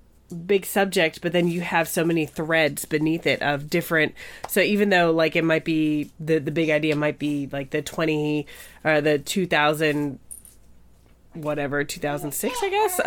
big 0.47 0.67
subject 0.67 1.23
but 1.23 1.33
then 1.33 1.49
you 1.49 1.63
have 1.63 1.89
so 1.89 2.05
many 2.05 2.27
threads 2.27 2.85
beneath 2.85 3.27
it 3.27 3.41
of 3.41 3.71
different 3.71 4.15
so 4.47 4.61
even 4.61 4.91
though 4.91 5.11
like 5.11 5.35
it 5.37 5.45
might 5.45 5.65
be 5.65 6.11
the 6.21 6.39
the 6.39 6.51
big 6.51 6.69
idea 6.69 6.95
might 6.95 7.19
be 7.19 7.49
like 7.51 7.71
the 7.71 7.81
20 7.81 8.47
or 8.85 9.01
the 9.01 9.19
2000 9.19 10.19
whatever 11.33 11.83
2006 11.83 12.63
i 12.63 12.69
guess 12.69 13.01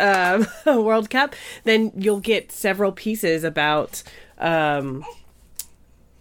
um, 0.66 0.84
world 0.84 1.10
cup 1.10 1.36
then 1.62 1.92
you'll 1.94 2.18
get 2.18 2.50
several 2.50 2.90
pieces 2.90 3.44
about 3.44 4.02
um, 4.38 5.04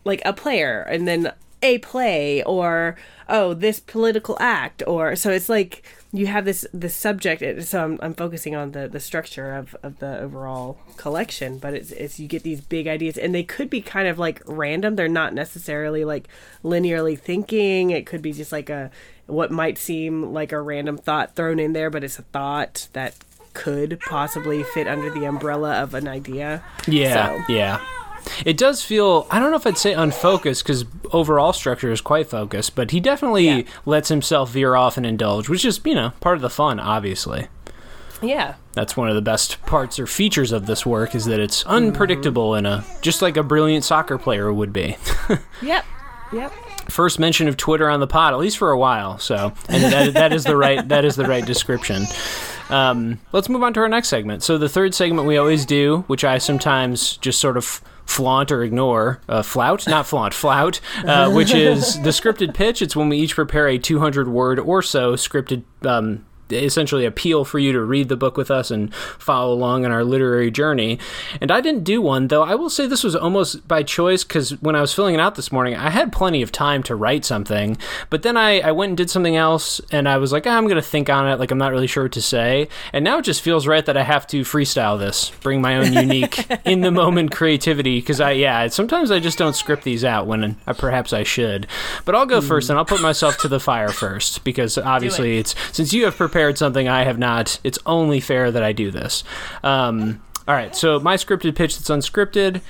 like 0.04 0.22
a 0.26 0.34
player. 0.34 0.82
And 0.82 1.08
then 1.08 1.32
a 1.62 1.78
play 1.80 2.42
or 2.44 2.96
oh 3.30 3.54
this 3.54 3.80
political 3.80 4.36
act 4.40 4.82
or 4.88 5.16
so 5.16 5.30
it's 5.30 5.48
like 5.50 5.84
you 6.12 6.28
have 6.28 6.44
this 6.44 6.66
the 6.74 6.90
subject 6.90 7.64
so 7.64 7.84
I'm, 7.84 8.00
I'm 8.02 8.14
focusing 8.14 8.56
on 8.56 8.72
the 8.72 8.88
the 8.88 9.00
structure 9.00 9.54
of, 9.54 9.76
of 9.84 10.00
the 10.00 10.20
overall 10.20 10.78
collection 10.98 11.58
but 11.60 11.74
it's, 11.74 11.92
it's 11.92 12.20
you 12.20 12.28
get 12.28 12.44
these 12.44 12.62
big 12.62 12.88
ideas 12.88 13.18
and 13.18 13.34
they 13.34 13.44
could 13.44 13.70
be 13.70 13.82
kind 13.82 14.08
of 14.08 14.20
like 14.20 14.42
random. 14.46 14.96
They're 14.96 15.08
not 15.08 15.34
necessarily 15.34 16.04
like 16.04 16.28
linearly 16.64 17.18
thinking. 17.18 17.92
It 17.92 18.06
could 18.06 18.22
be 18.22 18.34
just 18.34 18.52
like 18.52 18.70
a 18.70 18.92
what 19.28 19.52
might 19.52 19.78
seem 19.78 20.34
like 20.34 20.52
a 20.52 20.60
random 20.60 20.98
thought 20.98 21.36
thrown 21.36 21.60
in 21.60 21.74
there 21.74 21.90
but 21.90 22.04
it's 22.04 22.20
a 22.20 22.24
thought 22.24 22.88
that 22.94 23.16
could 23.54 24.00
possibly 24.10 24.64
fit 24.64 24.88
under 24.88 25.10
the 25.10 25.26
umbrella 25.26 25.82
of 25.82 25.94
an 25.94 26.08
idea. 26.08 26.64
Yeah, 26.88 27.38
So- 27.38 27.54
yeah. 27.54 27.80
It 28.46 28.58
does 28.58 28.84
feel, 28.84 29.28
I 29.30 29.40
don't 29.40 29.52
know 29.52 29.58
if 29.58 29.68
I'd 29.68 29.78
say 29.78 29.94
unfocused 29.94 30.64
because 30.64 30.86
overall 31.12 31.54
structure 31.54 31.92
is 31.92 32.02
quite 32.02 32.28
focused, 32.30 32.76
but 32.76 32.92
he 32.92 33.00
definitely 33.00 33.48
Yeah. 33.48 33.62
lets 33.86 34.10
himself 34.10 34.52
veer 34.52 34.76
off 34.76 34.98
and 34.98 35.06
indulge, 35.06 35.50
which 35.50 35.66
is, 35.66 35.80
you 35.86 35.96
know, 35.96 36.12
part 36.20 36.36
of 36.36 36.42
the 36.42 36.50
fun, 36.50 36.80
obviously. 36.80 37.48
yeah 38.22 38.56
That's 38.74 38.96
one 38.96 39.10
of 39.10 39.16
the 39.16 39.22
best 39.22 39.62
parts 39.66 39.98
or 40.00 40.06
features 40.06 40.52
of 40.52 40.66
this 40.68 40.86
work 40.86 41.16
is 41.16 41.26
that 41.26 41.40
it's 41.40 41.66
unpredictable 41.66 42.52
mm-hmm. 42.52 42.66
in 42.66 42.72
a 42.72 42.86
just 43.02 43.22
like 43.22 43.36
a 43.36 43.44
brilliant 43.44 43.84
soccer 43.84 44.18
player 44.20 44.54
would 44.54 44.72
be. 44.72 44.96
yep 45.62 45.86
yep 46.32 46.52
First 46.90 47.20
mention 47.20 47.48
of 47.48 47.58
Twitter 47.58 47.90
on 47.90 48.00
the 48.00 48.08
pod, 48.08 48.34
at 48.34 48.40
least 48.40 48.58
for 48.58 48.72
a 48.72 48.78
while. 48.78 49.18
So, 49.20 49.54
and 49.70 49.84
that, 49.94 50.14
that 50.14 50.34
is 50.34 50.44
the 50.44 50.58
right 50.58 50.86
that 50.90 51.06
is 51.06 51.16
the 51.16 51.26
right 51.26 51.46
description. 51.46 52.04
Um, 52.72 53.20
let's 53.32 53.50
move 53.50 53.64
on 53.64 53.74
to 53.74 53.82
our 53.82 53.90
next 53.90 54.08
segment. 54.08 54.44
So, 54.44 54.58
the 54.58 54.70
third 54.70 54.96
segment 54.96 55.28
we 55.28 55.38
always 55.38 55.66
do, 55.66 56.04
which 56.08 56.24
I 56.24 56.38
sometimes 56.38 57.18
just 57.18 57.40
sort 57.40 57.58
of 57.58 57.82
flaunt 58.06 58.52
or 58.52 58.64
ignore, 58.64 59.22
uh, 59.30 59.42
flout, 59.42 59.88
not 59.88 60.06
flaunt, 60.06 60.34
flout, 60.34 60.80
uh, 61.06 61.32
which 61.32 61.54
is 61.54 62.02
the 62.02 62.10
scripted 62.10 62.54
pitch. 62.54 62.82
It's 62.82 62.96
when 62.96 63.10
we 63.10 63.18
each 63.18 63.36
prepare 63.36 63.68
a 63.68 63.78
200 63.78 64.28
word 64.28 64.60
or 64.60 64.82
so 64.82 65.14
scripted. 65.14 65.64
Um, 65.86 66.26
essentially 66.52 67.06
appeal 67.06 67.46
for 67.46 67.60
you 67.60 67.72
to 67.72 67.82
read 67.82 68.10
the 68.10 68.18
book 68.18 68.38
with 68.38 68.52
us 68.52 68.72
and 68.72 68.94
follow 68.94 69.54
along 69.54 69.86
on 69.86 69.92
our 69.92 70.04
literary 70.04 70.52
journey. 70.52 71.00
And 71.40 71.52
I 71.52 71.62
didn't 71.62 71.84
do 71.84 72.02
one, 72.02 72.28
though 72.28 72.44
I 72.44 72.56
will 72.56 72.70
say 72.70 72.88
this 72.88 73.04
was 73.04 73.16
almost 73.16 73.68
by 73.68 73.84
choice 73.84 74.24
because 74.24 74.52
when 74.62 74.76
I 74.76 74.82
was 74.82 74.94
filling 74.94 75.16
it 75.16 75.22
out 75.22 75.36
this 75.36 75.52
morning, 75.52 75.76
I 75.76 75.90
had 75.90 76.12
plenty 76.12 76.42
of 76.42 76.52
time 76.52 76.84
to 76.84 76.96
write 76.96 77.26
something. 77.26 77.78
But 78.10 78.24
then 78.24 78.38
I, 78.38 78.60
I 78.60 78.72
went 78.72 78.92
and 78.92 78.98
did 78.98 79.10
something 79.10 79.36
else 79.36 79.82
and 79.92 80.08
I 80.08 80.18
was 80.18 80.32
like, 80.32 80.48
"Ah, 80.48 80.58
I'm 80.58 80.66
going 80.66 80.76
to 80.76 80.82
think 80.82 81.10
on 81.10 81.28
it. 81.28 81.40
Like, 81.40 81.52
I'm 81.52 81.58
not 81.58 81.72
really 81.72 81.88
sure 81.88 82.04
what 82.04 82.12
to 82.14 82.22
say. 82.22 82.68
And 82.94 83.04
now 83.04 83.20
it 83.20 83.24
just 83.24 83.42
feels 83.42 83.68
right 83.68 83.86
that 83.86 83.98
I 83.98 84.04
have 84.04 84.28
to 84.28 84.42
freestyle 84.42 84.98
this, 84.98 85.30
bring 85.42 85.62
my 85.62 85.78
own 85.78 85.94
unique 85.94 86.46
in 86.66 86.82
the 86.82 86.92
moment 86.92 87.32
creativity 87.32 88.00
because 88.00 88.20
I, 88.20 88.32
yeah, 88.32 88.68
sometimes 88.68 89.12
I 89.12 89.20
just 89.20 89.38
don't 89.38 89.56
script 89.56 89.84
these 89.84 90.04
out 90.04 90.28
when 90.28 90.58
I, 90.68 90.74
perhaps 90.74 91.14
I 91.14 91.24
should. 91.24 91.68
But 92.06 92.16
I'll 92.16 92.26
go 92.26 92.42
first 92.42 92.70
and 92.70 92.78
I'll 92.78 92.86
put 92.86 93.02
myself 93.02 93.38
to 93.40 93.48
the 93.48 93.60
fire 93.60 93.90
first 93.90 94.44
because 94.44 94.78
obviously 94.78 95.38
it's 95.38 95.56
since 95.72 95.94
you 95.94 96.06
have 96.06 96.16
prepared 96.16 96.41
something 96.58 96.88
I 96.88 97.04
have 97.04 97.18
not, 97.18 97.60
it's 97.64 97.80
only 97.86 98.20
fair 98.20 98.52
that 98.52 98.64
I 98.64 98.72
do 98.74 98.92
this. 98.92 99.24
Um, 99.64 100.22
all 100.48 100.56
right, 100.56 100.76
so 100.76 101.00
my 101.00 101.16
scripted 101.16 101.56
pitch 101.56 101.78
that's 101.78 101.90
unscripted. 101.90 102.62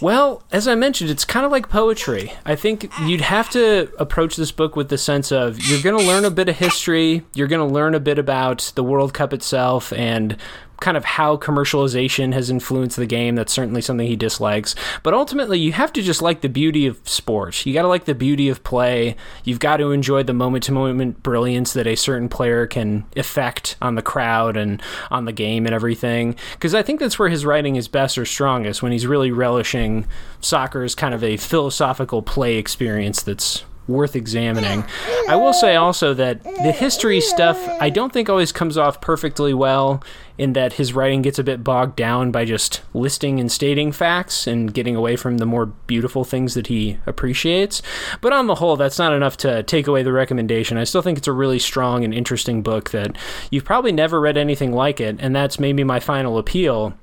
Well, 0.00 0.42
as 0.50 0.66
I 0.66 0.74
mentioned, 0.76 1.10
it's 1.10 1.26
kind 1.26 1.44
of 1.44 1.52
like 1.52 1.68
poetry. 1.68 2.32
I 2.46 2.56
think 2.56 2.90
you'd 3.02 3.20
have 3.20 3.50
to 3.50 3.92
approach 3.98 4.36
this 4.36 4.50
book 4.50 4.74
with 4.74 4.88
the 4.88 4.96
sense 4.96 5.30
of 5.30 5.60
you're 5.60 5.82
going 5.82 5.98
to 5.98 6.06
learn 6.06 6.24
a 6.24 6.30
bit 6.30 6.48
of 6.48 6.56
history, 6.56 7.22
you're 7.34 7.48
going 7.48 7.66
to 7.66 7.72
learn 7.72 7.94
a 7.94 8.00
bit 8.00 8.18
about 8.18 8.72
the 8.76 8.82
World 8.82 9.12
Cup 9.12 9.34
itself, 9.34 9.92
and 9.92 10.38
kind 10.80 10.96
of 10.96 11.04
how 11.04 11.36
commercialization 11.36 12.32
has 12.32 12.50
influenced 12.50 12.96
the 12.96 13.06
game. 13.06 13.34
That's 13.34 13.52
certainly 13.52 13.80
something 13.80 14.06
he 14.06 14.16
dislikes. 14.16 14.74
But 15.02 15.14
ultimately, 15.14 15.58
you 15.58 15.72
have 15.72 15.92
to 15.92 16.02
just 16.02 16.22
like 16.22 16.40
the 16.40 16.48
beauty 16.48 16.86
of 16.86 17.00
sports. 17.08 17.64
You 17.66 17.74
got 17.74 17.82
to 17.82 17.88
like 17.88 18.06
the 18.06 18.14
beauty 18.14 18.48
of 18.48 18.64
play. 18.64 19.16
You've 19.44 19.60
got 19.60 19.76
to 19.78 19.92
enjoy 19.92 20.22
the 20.22 20.34
moment 20.34 20.64
to 20.64 20.72
moment 20.72 21.22
brilliance 21.22 21.72
that 21.74 21.86
a 21.86 21.96
certain 21.96 22.28
player 22.28 22.66
can 22.66 23.04
effect 23.14 23.76
on 23.82 23.94
the 23.94 24.02
crowd 24.02 24.56
and 24.56 24.82
on 25.10 25.26
the 25.26 25.32
game 25.32 25.66
and 25.66 25.74
everything. 25.74 26.34
Because 26.54 26.74
I 26.74 26.82
think 26.82 27.00
that's 27.00 27.18
where 27.18 27.28
his 27.28 27.44
writing 27.44 27.76
is 27.76 27.88
best 27.88 28.16
or 28.18 28.24
strongest 28.24 28.82
when 28.82 28.92
he's 28.92 29.06
really 29.06 29.30
relishing 29.30 30.06
soccer 30.40 30.82
as 30.82 30.94
kind 30.94 31.14
of 31.14 31.22
a 31.22 31.36
philosophical 31.36 32.22
play 32.22 32.56
experience 32.56 33.22
that's 33.22 33.64
worth 33.90 34.16
examining. 34.16 34.84
I 35.28 35.36
will 35.36 35.52
say 35.52 35.76
also 35.76 36.14
that 36.14 36.42
the 36.42 36.72
history 36.72 37.20
stuff 37.20 37.58
I 37.80 37.90
don't 37.90 38.12
think 38.12 38.28
always 38.28 38.52
comes 38.52 38.78
off 38.78 39.00
perfectly 39.00 39.52
well 39.52 40.02
in 40.38 40.54
that 40.54 40.74
his 40.74 40.94
writing 40.94 41.20
gets 41.20 41.38
a 41.38 41.44
bit 41.44 41.62
bogged 41.62 41.96
down 41.96 42.30
by 42.30 42.46
just 42.46 42.80
listing 42.94 43.38
and 43.38 43.52
stating 43.52 43.92
facts 43.92 44.46
and 44.46 44.72
getting 44.72 44.96
away 44.96 45.14
from 45.14 45.36
the 45.36 45.44
more 45.44 45.66
beautiful 45.66 46.24
things 46.24 46.54
that 46.54 46.68
he 46.68 46.98
appreciates. 47.04 47.82
But 48.22 48.32
on 48.32 48.46
the 48.46 48.54
whole, 48.54 48.76
that's 48.76 48.98
not 48.98 49.12
enough 49.12 49.36
to 49.38 49.62
take 49.64 49.86
away 49.86 50.02
the 50.02 50.12
recommendation. 50.12 50.78
I 50.78 50.84
still 50.84 51.02
think 51.02 51.18
it's 51.18 51.28
a 51.28 51.32
really 51.32 51.58
strong 51.58 52.04
and 52.04 52.14
interesting 52.14 52.62
book 52.62 52.88
that 52.90 53.16
you've 53.50 53.66
probably 53.66 53.92
never 53.92 54.18
read 54.18 54.38
anything 54.38 54.72
like 54.72 54.98
it, 54.98 55.16
and 55.18 55.36
that's 55.36 55.58
maybe 55.58 55.84
my 55.84 56.00
final 56.00 56.38
appeal 56.38 56.94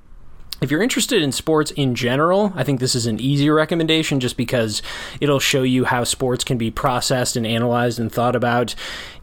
if 0.60 0.72
you're 0.72 0.82
interested 0.82 1.22
in 1.22 1.32
sports 1.32 1.72
in 1.72 1.94
general, 1.94 2.52
I 2.56 2.64
think 2.64 2.80
this 2.80 2.96
is 2.96 3.06
an 3.06 3.20
easy 3.20 3.50
recommendation 3.50 4.20
just 4.20 4.38
because 4.38 4.82
it'll 5.22 5.40
show 5.40 5.64
you 5.64 5.86
how 5.86 6.04
sports 6.04 6.44
can 6.44 6.58
be 6.58 6.72
processed 6.72 7.36
and 7.36 7.46
analyzed 7.46 8.00
and 8.00 8.12
thought 8.12 8.36
about 8.36 8.74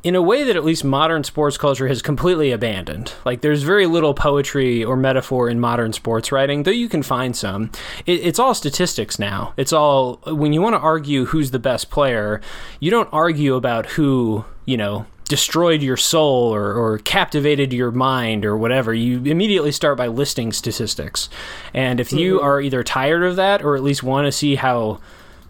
in 0.04 0.14
a 0.14 0.22
way 0.22 0.44
that 0.44 0.54
at 0.54 0.64
least 0.64 0.84
modern 0.84 1.24
sports 1.24 1.56
culture 1.56 1.88
has 1.88 2.02
completely 2.02 2.52
abandoned. 2.52 3.12
Like, 3.24 3.40
there's 3.40 3.62
very 3.62 3.86
little 3.86 4.14
poetry 4.14 4.84
or 4.84 4.96
metaphor 4.96 5.48
in 5.48 5.58
modern 5.58 5.92
sports 5.92 6.30
writing, 6.30 6.62
though 6.62 6.70
you 6.70 6.88
can 6.88 7.02
find 7.02 7.34
some. 7.34 7.72
It, 8.06 8.20
it's 8.20 8.38
all 8.38 8.54
statistics 8.54 9.18
now. 9.18 9.54
It's 9.56 9.72
all, 9.72 10.20
when 10.26 10.52
you 10.52 10.60
want 10.60 10.74
to 10.74 10.80
argue 10.80 11.24
who's 11.24 11.50
the 11.50 11.58
best 11.58 11.90
player, 11.90 12.40
you 12.80 12.90
don't 12.90 13.08
argue 13.12 13.54
about 13.54 13.86
who, 13.86 14.44
you 14.66 14.76
know, 14.76 15.06
destroyed 15.24 15.82
your 15.82 15.96
soul 15.96 16.54
or, 16.54 16.74
or 16.74 16.98
captivated 16.98 17.72
your 17.72 17.90
mind 17.90 18.44
or 18.44 18.56
whatever, 18.56 18.92
you 18.92 19.18
immediately 19.24 19.72
start 19.72 19.96
by 19.96 20.06
listing 20.06 20.52
statistics. 20.52 21.28
And 21.72 22.00
if 22.00 22.12
you 22.12 22.36
mm-hmm. 22.36 22.44
are 22.44 22.60
either 22.60 22.82
tired 22.82 23.24
of 23.24 23.36
that 23.36 23.62
or 23.62 23.76
at 23.76 23.82
least 23.82 24.02
want 24.02 24.26
to 24.26 24.32
see 24.32 24.56
how 24.56 25.00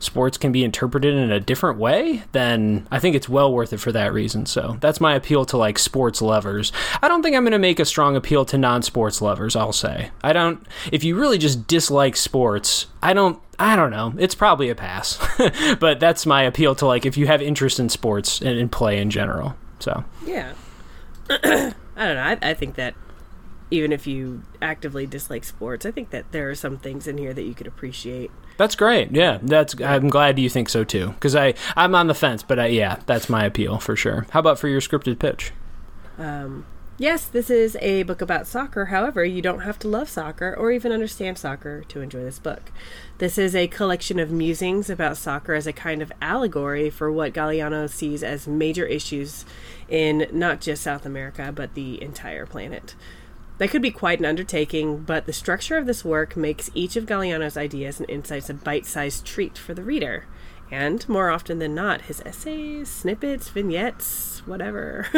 sports 0.05 0.37
can 0.37 0.53
be 0.53 0.65
interpreted 0.65 1.15
in 1.15 1.33
a 1.33 1.41
different 1.41 1.79
way, 1.79 2.23
then 2.33 2.87
I 2.91 2.99
think 2.99 3.17
it's 3.17 3.29
well 3.29 3.53
worth 3.53 3.73
it 3.73 3.79
for 3.79 3.91
that 3.93 4.13
reason. 4.13 4.47
So 4.47 4.77
that's 4.81 5.01
my 5.01 5.15
appeal 5.15 5.45
to 5.47 5.57
like 5.57 5.79
sports 5.79 6.23
lovers. 6.23 6.73
I 7.03 7.09
don't 7.09 7.23
think 7.23 7.35
I'm 7.35 7.45
going 7.45 7.53
to 7.53 7.59
make 7.59 7.81
a 7.81 7.85
strong 7.85 8.15
appeal 8.15 8.45
to 8.47 8.59
non 8.59 8.83
sports 8.83 9.21
lovers, 9.21 9.57
I'll 9.57 9.73
say. 9.73 10.11
I 10.23 10.33
don't, 10.33 10.65
if 10.93 11.03
you 11.03 11.19
really 11.19 11.39
just 11.39 11.67
dislike 11.67 12.17
sports, 12.17 12.87
I 13.03 13.13
don't. 13.13 13.41
I 13.57 13.77
don't 13.77 13.93
know. 13.93 14.13
It's 14.19 14.35
probably 14.35 14.69
a 14.69 14.75
pass, 14.75 15.17
but 15.79 16.01
that's 16.01 16.27
my 16.27 16.43
appeal 16.43 16.75
to 16.75 16.87
like 16.87 17.07
if 17.07 17.17
you 17.17 17.29
have 17.29 17.41
interest 17.41 17.79
in 17.79 17.89
sports 17.89 18.41
and 18.41 18.59
in 18.59 18.69
play 18.69 18.99
in 18.99 19.11
general. 19.11 19.55
So 19.85 20.03
Yeah. 20.25 20.55
I 21.31 21.75
don't 21.97 22.17
know. 22.17 22.23
I, 22.23 22.39
I 22.43 22.55
think 22.55 22.75
that 22.77 22.95
even 23.71 23.93
if 23.93 24.07
you 24.07 24.43
actively 24.63 25.07
dislike 25.07 25.45
sports, 25.45 25.85
I 25.85 25.91
think 25.91 26.11
that 26.11 26.33
there 26.33 26.49
are 26.51 26.55
some 26.55 26.79
things 26.79 27.07
in 27.07 27.19
here 27.19 27.35
that 27.35 27.43
you 27.43 27.55
could 27.55 27.67
appreciate. 27.67 28.31
That's 28.57 28.77
great. 28.77 29.11
Yeah, 29.11 29.39
that's. 29.43 29.79
I'm 29.81 30.09
glad 30.09 30.39
you 30.39 30.49
think 30.49 30.69
so 30.69 30.85
too. 30.85 31.09
Because 31.09 31.35
I, 31.35 31.55
I'm 31.77 31.95
on 31.95 32.07
the 32.07 32.15
fence, 32.15 32.43
but 32.43 32.59
I, 32.59 32.67
yeah, 32.67 33.01
that's 33.07 33.29
my 33.29 33.45
appeal 33.45 33.79
for 33.79 33.97
sure. 33.97 34.27
How 34.31 34.41
about 34.41 34.59
for 34.59 34.69
your 34.69 34.81
scripted 34.81 35.19
pitch? 35.19 35.53
Um, 36.19 36.65
yes, 36.97 37.27
this 37.27 37.51
is 37.51 37.77
a 37.81 38.05
book 38.05 38.21
about 38.23 38.47
soccer. 38.47 38.87
However, 38.87 39.25
you 39.25 39.43
don't 39.43 39.61
have 39.61 39.79
to 39.81 39.89
love 39.89 40.09
soccer 40.09 40.55
or 40.55 40.71
even 40.71 40.93
understand 40.93 41.37
soccer 41.37 41.83
to 41.89 42.01
enjoy 42.01 42.23
this 42.23 42.39
book. 42.39 42.71
This 43.19 43.39
is 43.39 43.57
a 43.57 43.67
collection 43.67 44.21
of 44.21 44.31
musings 44.31 44.89
about 44.89 45.17
soccer 45.17 45.55
as 45.55 45.67
a 45.67 45.73
kind 45.73 46.01
of 46.01 46.13
allegory 46.23 46.91
for 46.91 47.11
what 47.11 47.33
Galeano 47.33 47.91
sees 47.91 48.23
as 48.23 48.47
major 48.47 48.87
issues 48.87 49.45
in 49.89 50.27
not 50.33 50.61
just 50.61 50.83
South 50.83 51.07
America, 51.07 51.53
but 51.55 51.75
the 51.75 52.03
entire 52.03 52.47
planet. 52.47 52.95
That 53.59 53.71
could 53.71 53.83
be 53.83 53.91
quite 53.91 54.19
an 54.19 54.25
undertaking, 54.25 54.99
but 54.99 55.27
the 55.27 55.33
structure 55.33 55.77
of 55.77 55.87
this 55.87 56.05
work 56.05 56.37
makes 56.37 56.71
each 56.75 56.97
of 56.97 57.07
Galeano's 57.07 57.57
ideas 57.57 58.01
and 58.01 58.11
insights 58.11 58.51
a 58.51 58.55
bite 58.55 58.87
sized 58.87 59.25
treat 59.25 59.57
for 59.57 59.75
the 59.75 59.83
reader. 59.85 60.27
And 60.71 61.07
more 61.09 61.31
often 61.31 61.59
than 61.59 61.75
not, 61.75 62.03
his 62.03 62.23
essays, 62.25 62.89
snippets, 62.89 63.49
vignettes, 63.49 64.43
whatever, 64.47 65.07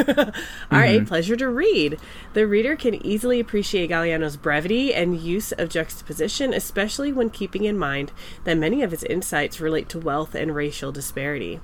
are 0.71 0.85
a 0.85 0.97
mm-hmm. 0.97 1.05
pleasure 1.05 1.37
to 1.37 1.49
read. 1.49 1.99
The 2.35 2.47
reader 2.47 2.77
can 2.77 2.95
easily 3.07 3.41
appreciate 3.41 3.91
Galeano's 3.91 4.37
brevity 4.37 4.93
and 4.93 5.19
use 5.19 5.53
of 5.53 5.69
juxtaposition, 5.69 6.53
especially 6.53 7.13
when 7.13 7.31
keeping 7.31 7.65
in 7.65 7.79
mind 7.79 8.13
that 8.45 8.59
many 8.59 8.83
of 8.83 8.91
his 8.91 9.05
insights 9.05 9.61
relate 9.61 9.89
to 9.91 9.99
wealth 9.99 10.35
and 10.35 10.55
racial 10.55 10.93
disparity. 10.93 11.61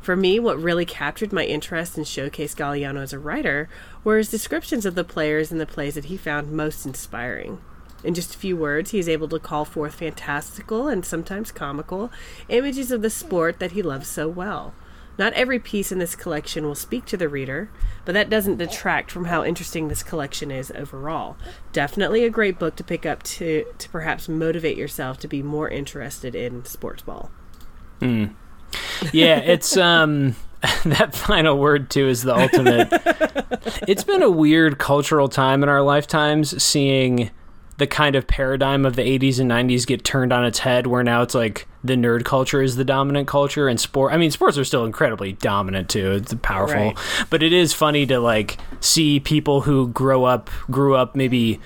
For 0.00 0.14
me, 0.14 0.38
what 0.38 0.60
really 0.60 0.84
captured 0.84 1.32
my 1.32 1.44
interest 1.44 1.96
and 1.96 2.04
showcased 2.04 2.56
Galeano 2.56 3.02
as 3.02 3.12
a 3.12 3.18
writer 3.18 3.68
were 4.04 4.18
his 4.18 4.30
descriptions 4.30 4.84
of 4.84 4.94
the 4.94 5.04
players 5.04 5.50
and 5.50 5.60
the 5.60 5.66
plays 5.66 5.94
that 5.94 6.06
he 6.06 6.16
found 6.16 6.52
most 6.52 6.84
inspiring. 6.84 7.58
In 8.04 8.14
just 8.14 8.34
a 8.34 8.38
few 8.38 8.56
words, 8.56 8.90
he 8.90 8.98
is 8.98 9.08
able 9.08 9.28
to 9.28 9.38
call 9.38 9.64
forth 9.64 9.94
fantastical 9.94 10.88
and 10.88 11.04
sometimes 11.04 11.52
comical 11.52 12.10
images 12.48 12.90
of 12.90 13.02
the 13.02 13.10
sport 13.10 13.58
that 13.58 13.72
he 13.72 13.82
loves 13.82 14.08
so 14.08 14.28
well. 14.28 14.74
Not 15.18 15.34
every 15.34 15.58
piece 15.58 15.92
in 15.92 15.98
this 15.98 16.16
collection 16.16 16.64
will 16.64 16.74
speak 16.74 17.04
to 17.06 17.16
the 17.16 17.28
reader, 17.28 17.70
but 18.04 18.12
that 18.14 18.30
doesn't 18.30 18.56
detract 18.56 19.10
from 19.10 19.26
how 19.26 19.44
interesting 19.44 19.88
this 19.88 20.02
collection 20.02 20.50
is 20.50 20.72
overall. 20.74 21.36
Definitely 21.72 22.24
a 22.24 22.30
great 22.30 22.58
book 22.58 22.76
to 22.76 22.84
pick 22.84 23.04
up 23.04 23.22
to 23.24 23.66
to 23.76 23.88
perhaps 23.90 24.28
motivate 24.28 24.76
yourself 24.76 25.18
to 25.18 25.28
be 25.28 25.42
more 25.42 25.68
interested 25.68 26.34
in 26.34 26.64
sports 26.64 27.02
ball. 27.02 27.30
Yeah, 29.12 29.36
it's 29.38 29.76
um 29.76 30.34
that 30.84 31.14
final 31.14 31.58
word 31.58 31.90
too 31.90 32.08
is 32.08 32.22
the 32.22 32.34
ultimate. 32.34 32.88
it's 33.88 34.04
been 34.04 34.22
a 34.22 34.30
weird 34.30 34.78
cultural 34.78 35.28
time 35.28 35.62
in 35.62 35.68
our 35.68 35.82
lifetimes 35.82 36.60
seeing 36.62 37.30
the 37.78 37.86
kind 37.86 38.14
of 38.16 38.26
paradigm 38.26 38.84
of 38.84 38.96
the 38.96 39.02
80s 39.02 39.40
and 39.40 39.50
90s 39.50 39.86
get 39.86 40.04
turned 40.04 40.32
on 40.32 40.44
its 40.44 40.60
head 40.60 40.86
where 40.86 41.02
now 41.02 41.22
it's 41.22 41.34
like 41.34 41.66
the 41.82 41.94
nerd 41.94 42.24
culture 42.24 42.62
is 42.62 42.76
the 42.76 42.84
dominant 42.84 43.26
culture 43.26 43.66
and 43.66 43.80
sport 43.80 44.12
I 44.12 44.16
mean 44.18 44.30
sports 44.30 44.56
are 44.58 44.64
still 44.64 44.84
incredibly 44.84 45.32
dominant 45.32 45.88
too 45.88 46.12
it's 46.12 46.34
powerful 46.42 46.76
Right. 46.76 46.98
but 47.30 47.42
it 47.42 47.52
is 47.52 47.72
funny 47.72 48.06
to 48.06 48.20
like 48.20 48.58
see 48.80 49.18
people 49.20 49.62
who 49.62 49.88
grow 49.88 50.24
up 50.24 50.50
grew 50.70 50.94
up 50.94 51.16
maybe 51.16 51.60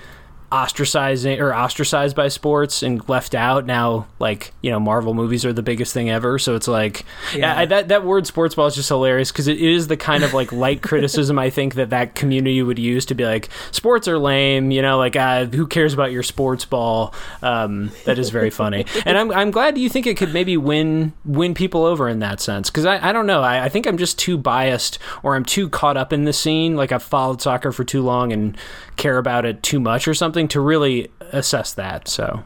ostracizing 0.51 1.39
or 1.39 1.53
ostracized 1.53 2.15
by 2.15 2.27
sports 2.27 2.81
and 2.81 3.07
left 3.09 3.35
out 3.35 3.65
now 3.65 4.07
like 4.19 4.53
you 4.61 4.71
know 4.71 4.79
marvel 4.79 5.13
movies 5.13 5.43
are 5.45 5.53
the 5.53 5.63
biggest 5.63 5.93
thing 5.93 6.09
ever. 6.09 6.39
So 6.39 6.55
it's 6.55 6.67
like 6.67 7.05
yeah. 7.35 7.59
I, 7.59 7.65
that 7.65 7.89
that 7.89 8.05
word 8.05 8.27
sports 8.27 8.55
ball 8.55 8.67
is 8.67 8.75
just 8.75 8.89
hilarious 8.89 9.31
because 9.31 9.47
it 9.47 9.59
is 9.59 9.87
the 9.87 9.97
kind 9.97 10.23
of 10.23 10.33
like 10.33 10.51
light 10.51 10.81
criticism 10.81 11.37
i 11.39 11.49
think 11.49 11.75
that 11.75 11.89
that 11.89 12.15
community 12.15 12.61
would 12.61 12.79
use 12.79 13.05
to 13.05 13.15
be 13.15 13.25
like 13.25 13.49
sports 13.71 14.07
are 14.07 14.17
lame 14.17 14.71
you 14.71 14.81
know 14.81 14.97
like 14.97 15.15
uh, 15.15 15.45
who 15.45 15.67
cares 15.67 15.93
about 15.93 16.11
your 16.11 16.23
sports 16.23 16.65
ball? 16.65 17.13
Um, 17.41 17.91
that 18.05 18.19
is 18.19 18.29
very 18.29 18.49
funny. 18.49 18.85
And 19.05 19.17
I'm, 19.17 19.31
I'm 19.31 19.51
glad 19.51 19.77
you 19.77 19.89
think 19.89 20.05
it 20.05 20.17
could 20.17 20.33
maybe 20.33 20.57
win 20.57 21.13
win 21.25 21.53
people 21.53 21.85
over 21.85 22.07
in 22.07 22.19
that 22.19 22.39
sense 22.39 22.69
because 22.69 22.85
I, 22.85 23.09
I 23.09 23.11
don't 23.11 23.25
know. 23.25 23.41
I, 23.41 23.65
I 23.65 23.69
think 23.69 23.87
i'm 23.87 23.97
just 23.97 24.19
too 24.19 24.37
biased 24.37 24.99
or 25.23 25.35
i'm 25.35 25.45
too 25.45 25.69
caught 25.69 25.97
up 25.97 26.13
in 26.13 26.25
the 26.25 26.33
scene. 26.33 26.75
Like 26.75 26.91
i've 26.91 27.03
followed 27.03 27.41
soccer 27.41 27.71
for 27.71 27.83
too 27.83 28.01
long 28.01 28.31
and 28.31 28.57
care 28.97 29.17
about 29.17 29.45
it 29.45 29.63
too 29.63 29.79
much 29.79 30.07
or 30.07 30.13
something 30.13 30.36
to 30.45 30.59
really 30.59 31.09
assess 31.31 31.73
that 31.73 32.07
so 32.07 32.43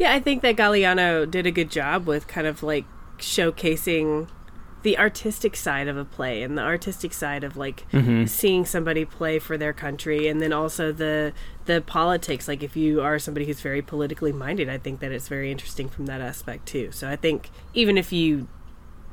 Yeah, 0.00 0.12
I 0.14 0.20
think 0.20 0.40
that 0.42 0.56
Galeano 0.56 1.30
did 1.30 1.46
a 1.46 1.50
good 1.50 1.70
job 1.70 2.06
with 2.06 2.26
kind 2.26 2.46
of 2.46 2.62
like 2.62 2.86
showcasing 3.18 4.28
the 4.82 4.98
artistic 4.98 5.56
side 5.56 5.88
of 5.88 5.96
a 5.98 6.04
play 6.06 6.42
and 6.42 6.56
the 6.56 6.62
artistic 6.62 7.12
side 7.12 7.44
of 7.44 7.56
like 7.56 7.84
mm-hmm. 7.92 8.24
seeing 8.24 8.64
somebody 8.64 9.04
play 9.04 9.38
for 9.38 9.58
their 9.58 9.74
country 9.74 10.26
and 10.26 10.40
then 10.40 10.52
also 10.52 10.90
the 10.90 11.34
the 11.66 11.82
politics 11.82 12.48
like 12.48 12.62
if 12.62 12.76
you 12.76 13.02
are 13.02 13.18
somebody 13.18 13.44
who's 13.44 13.60
very 13.60 13.82
politically 13.82 14.32
minded 14.32 14.70
I 14.70 14.78
think 14.78 15.00
that 15.00 15.12
it's 15.12 15.28
very 15.28 15.50
interesting 15.50 15.88
from 15.88 16.06
that 16.06 16.22
aspect 16.22 16.66
too. 16.66 16.92
So 16.92 17.08
I 17.08 17.16
think 17.16 17.50
even 17.74 17.98
if 17.98 18.12
you 18.12 18.48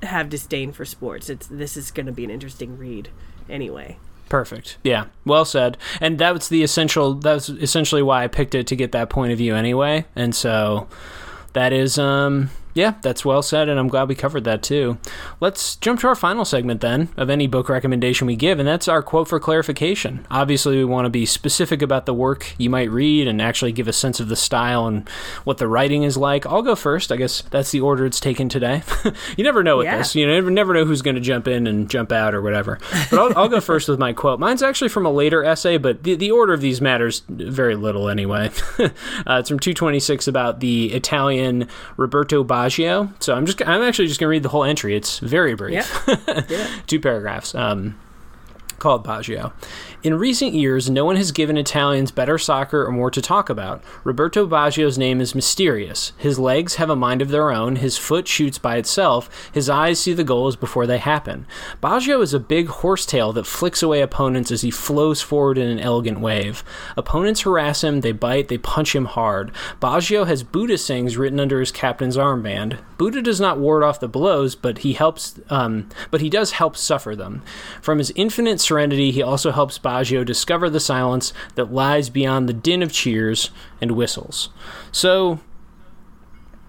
have 0.03 0.29
disdain 0.29 0.71
for 0.71 0.85
sports 0.85 1.29
it's 1.29 1.47
this 1.47 1.75
is 1.75 1.91
going 1.91 2.05
to 2.05 2.13
be 2.13 2.23
an 2.23 2.29
interesting 2.29 2.77
read 2.77 3.09
anyway. 3.49 3.97
Perfect. 4.29 4.77
Yeah. 4.83 5.05
Well 5.25 5.45
said. 5.45 5.77
And 6.01 6.19
that's 6.19 6.49
the 6.49 6.63
essential 6.63 7.13
that's 7.13 7.49
essentially 7.49 8.01
why 8.01 8.23
I 8.23 8.27
picked 8.27 8.55
it 8.55 8.67
to 8.67 8.75
get 8.75 8.91
that 8.91 9.09
point 9.09 9.31
of 9.31 9.37
view 9.37 9.55
anyway. 9.55 10.05
And 10.15 10.35
so 10.35 10.87
that 11.53 11.73
is 11.73 11.97
um 11.97 12.49
yeah, 12.77 12.93
that's 13.01 13.25
well 13.25 13.41
said 13.41 13.67
and 13.69 13.79
I'm 13.79 13.87
glad 13.87 14.07
we 14.07 14.15
covered 14.15 14.43
that 14.45 14.61
too. 14.63 14.97
Let's 15.39 15.75
jump 15.77 15.99
to 16.01 16.07
our 16.07 16.15
final 16.15 16.45
segment 16.45 16.81
then 16.81 17.09
of 17.17 17.29
any 17.29 17.47
book 17.47 17.69
recommendation 17.69 18.27
we 18.27 18.35
give 18.35 18.59
and 18.59 18.67
that's 18.67 18.87
our 18.87 19.01
quote 19.01 19.27
for 19.27 19.39
clarification. 19.39 20.25
Obviously, 20.29 20.77
we 20.77 20.85
want 20.85 21.05
to 21.05 21.09
be 21.09 21.25
specific 21.25 21.81
about 21.81 22.05
the 22.05 22.13
work 22.13 22.53
you 22.59 22.69
might 22.69 22.91
read 22.91 23.27
and 23.27 23.41
actually 23.41 23.71
give 23.71 23.87
a 23.87 23.93
sense 23.93 24.19
of 24.19 24.27
the 24.29 24.35
style 24.35 24.85
and 24.85 25.09
what 25.43 25.57
the 25.57 25.67
writing 25.67 26.03
is 26.03 26.15
like. 26.17 26.45
I'll 26.45 26.61
go 26.61 26.75
first. 26.75 27.11
I 27.11 27.15
guess 27.15 27.41
that's 27.49 27.71
the 27.71 27.81
order 27.81 28.05
it's 28.05 28.19
taken 28.19 28.47
today. 28.47 28.83
you 29.37 29.43
never 29.43 29.63
know 29.63 29.77
with 29.77 29.85
Yeah. 29.85 29.97
this. 29.97 30.13
You 30.15 30.27
never 30.27 30.51
never 30.51 30.73
know 30.75 30.85
who's 30.85 31.01
going 31.01 31.15
to 31.15 31.21
jump 31.21 31.47
in 31.47 31.65
and 31.65 31.89
jump 31.89 32.11
out 32.11 32.35
or 32.35 32.43
whatever. 32.43 32.77
But 33.09 33.19
I'll, 33.19 33.37
I'll 33.37 33.49
go 33.49 33.59
first 33.71 33.89
with 33.89 33.97
my 33.97 34.13
quote. 34.13 34.39
Mine's 34.39 34.61
actually 34.61 34.89
from 34.89 35.05
a 35.07 35.11
later 35.11 35.43
essay, 35.43 35.77
but 35.77 36.03
the, 36.03 36.13
the 36.15 36.29
order 36.29 36.53
of 36.53 36.61
these 36.61 36.79
matters 36.79 37.23
very 37.27 37.75
little 37.75 38.07
anyway. 38.07 38.51
uh, 38.79 38.89
it's 39.39 39.49
from 39.49 39.57
226 39.59 40.27
about 40.27 40.59
the 40.59 40.93
Italian 40.93 41.67
Roberto 41.95 42.43
Baggio. 42.43 42.66
So 43.19 43.33
I'm 43.33 43.45
just 43.45 43.61
I'm 43.67 43.81
actually 43.81 44.07
just 44.07 44.19
going 44.19 44.27
to 44.27 44.31
read 44.31 44.43
the 44.43 44.49
whole 44.49 44.63
entry. 44.63 44.95
It's 44.95 45.19
very 45.19 45.55
brief. 45.55 45.75
Yeah. 46.49 46.67
Two 46.87 46.99
paragraphs. 46.99 47.55
Um, 47.55 47.97
called 48.79 49.03
Baggio. 49.05 49.51
In 50.03 50.13
recent 50.13 50.53
years, 50.53 50.91
no 50.91 51.05
one 51.05 51.15
has 51.15 51.31
given 51.31 51.57
Italians 51.57 52.11
better 52.11 52.37
soccer 52.37 52.85
or 52.85 52.91
more 52.91 53.09
to 53.09 53.19
talk 53.19 53.49
about. 53.49 53.83
Roberto 54.03 54.45
Baggio's 54.45 54.95
name 54.95 55.19
is 55.19 55.33
mysterious. 55.33 56.13
His 56.19 56.37
legs 56.37 56.75
have 56.75 56.91
a 56.91 56.95
mind 56.95 57.23
of 57.23 57.29
their 57.29 57.49
own, 57.49 57.77
his 57.77 57.97
foot 57.97 58.27
shoots 58.27 58.59
by 58.59 58.77
itself, 58.77 59.49
his 59.51 59.71
eyes 59.71 59.99
see 59.99 60.13
the 60.13 60.23
goals 60.23 60.55
before 60.55 60.85
they 60.85 60.99
happen. 60.99 61.47
Baggio 61.81 62.21
is 62.21 62.31
a 62.31 62.39
big 62.39 62.67
horsetail 62.67 63.33
that 63.33 63.47
flicks 63.47 63.81
away 63.81 64.01
opponents 64.01 64.51
as 64.51 64.61
he 64.61 64.69
flows 64.69 65.23
forward 65.23 65.57
in 65.57 65.67
an 65.67 65.79
elegant 65.79 66.19
wave. 66.19 66.63
Opponents 66.95 67.41
harass 67.41 67.83
him, 67.83 68.01
they 68.01 68.11
bite, 68.11 68.49
they 68.49 68.59
punch 68.59 68.95
him 68.95 69.05
hard. 69.05 69.51
Baggio 69.81 70.27
has 70.27 70.43
Buddha 70.43 70.77
sayings 70.77 71.17
written 71.17 71.39
under 71.39 71.59
his 71.59 71.71
captain's 71.71 72.17
armband. 72.17 72.77
Buddha 72.99 73.21
does 73.21 73.41
not 73.41 73.59
ward 73.59 73.83
off 73.83 73.99
the 73.99 74.07
blows, 74.07 74.55
but 74.55 74.79
he 74.79 74.93
helps 74.93 75.39
um, 75.49 75.89
but 76.11 76.21
he 76.21 76.29
does 76.29 76.51
help 76.51 76.77
suffer 76.77 77.15
them. 77.15 77.41
From 77.81 77.97
his 77.97 78.11
infinite 78.15 78.59
serenity, 78.59 79.11
he 79.11 79.21
also 79.23 79.51
helps 79.51 79.77
Baggio 79.87 80.25
discover 80.25 80.69
the 80.69 80.81
silence 80.81 81.31
that 81.55 81.71
lies 81.71 82.09
beyond 82.09 82.49
the 82.49 82.53
din 82.53 82.83
of 82.83 82.91
cheers 82.91 83.51
and 83.79 83.91
whistles. 83.91 84.49
So, 84.91 85.39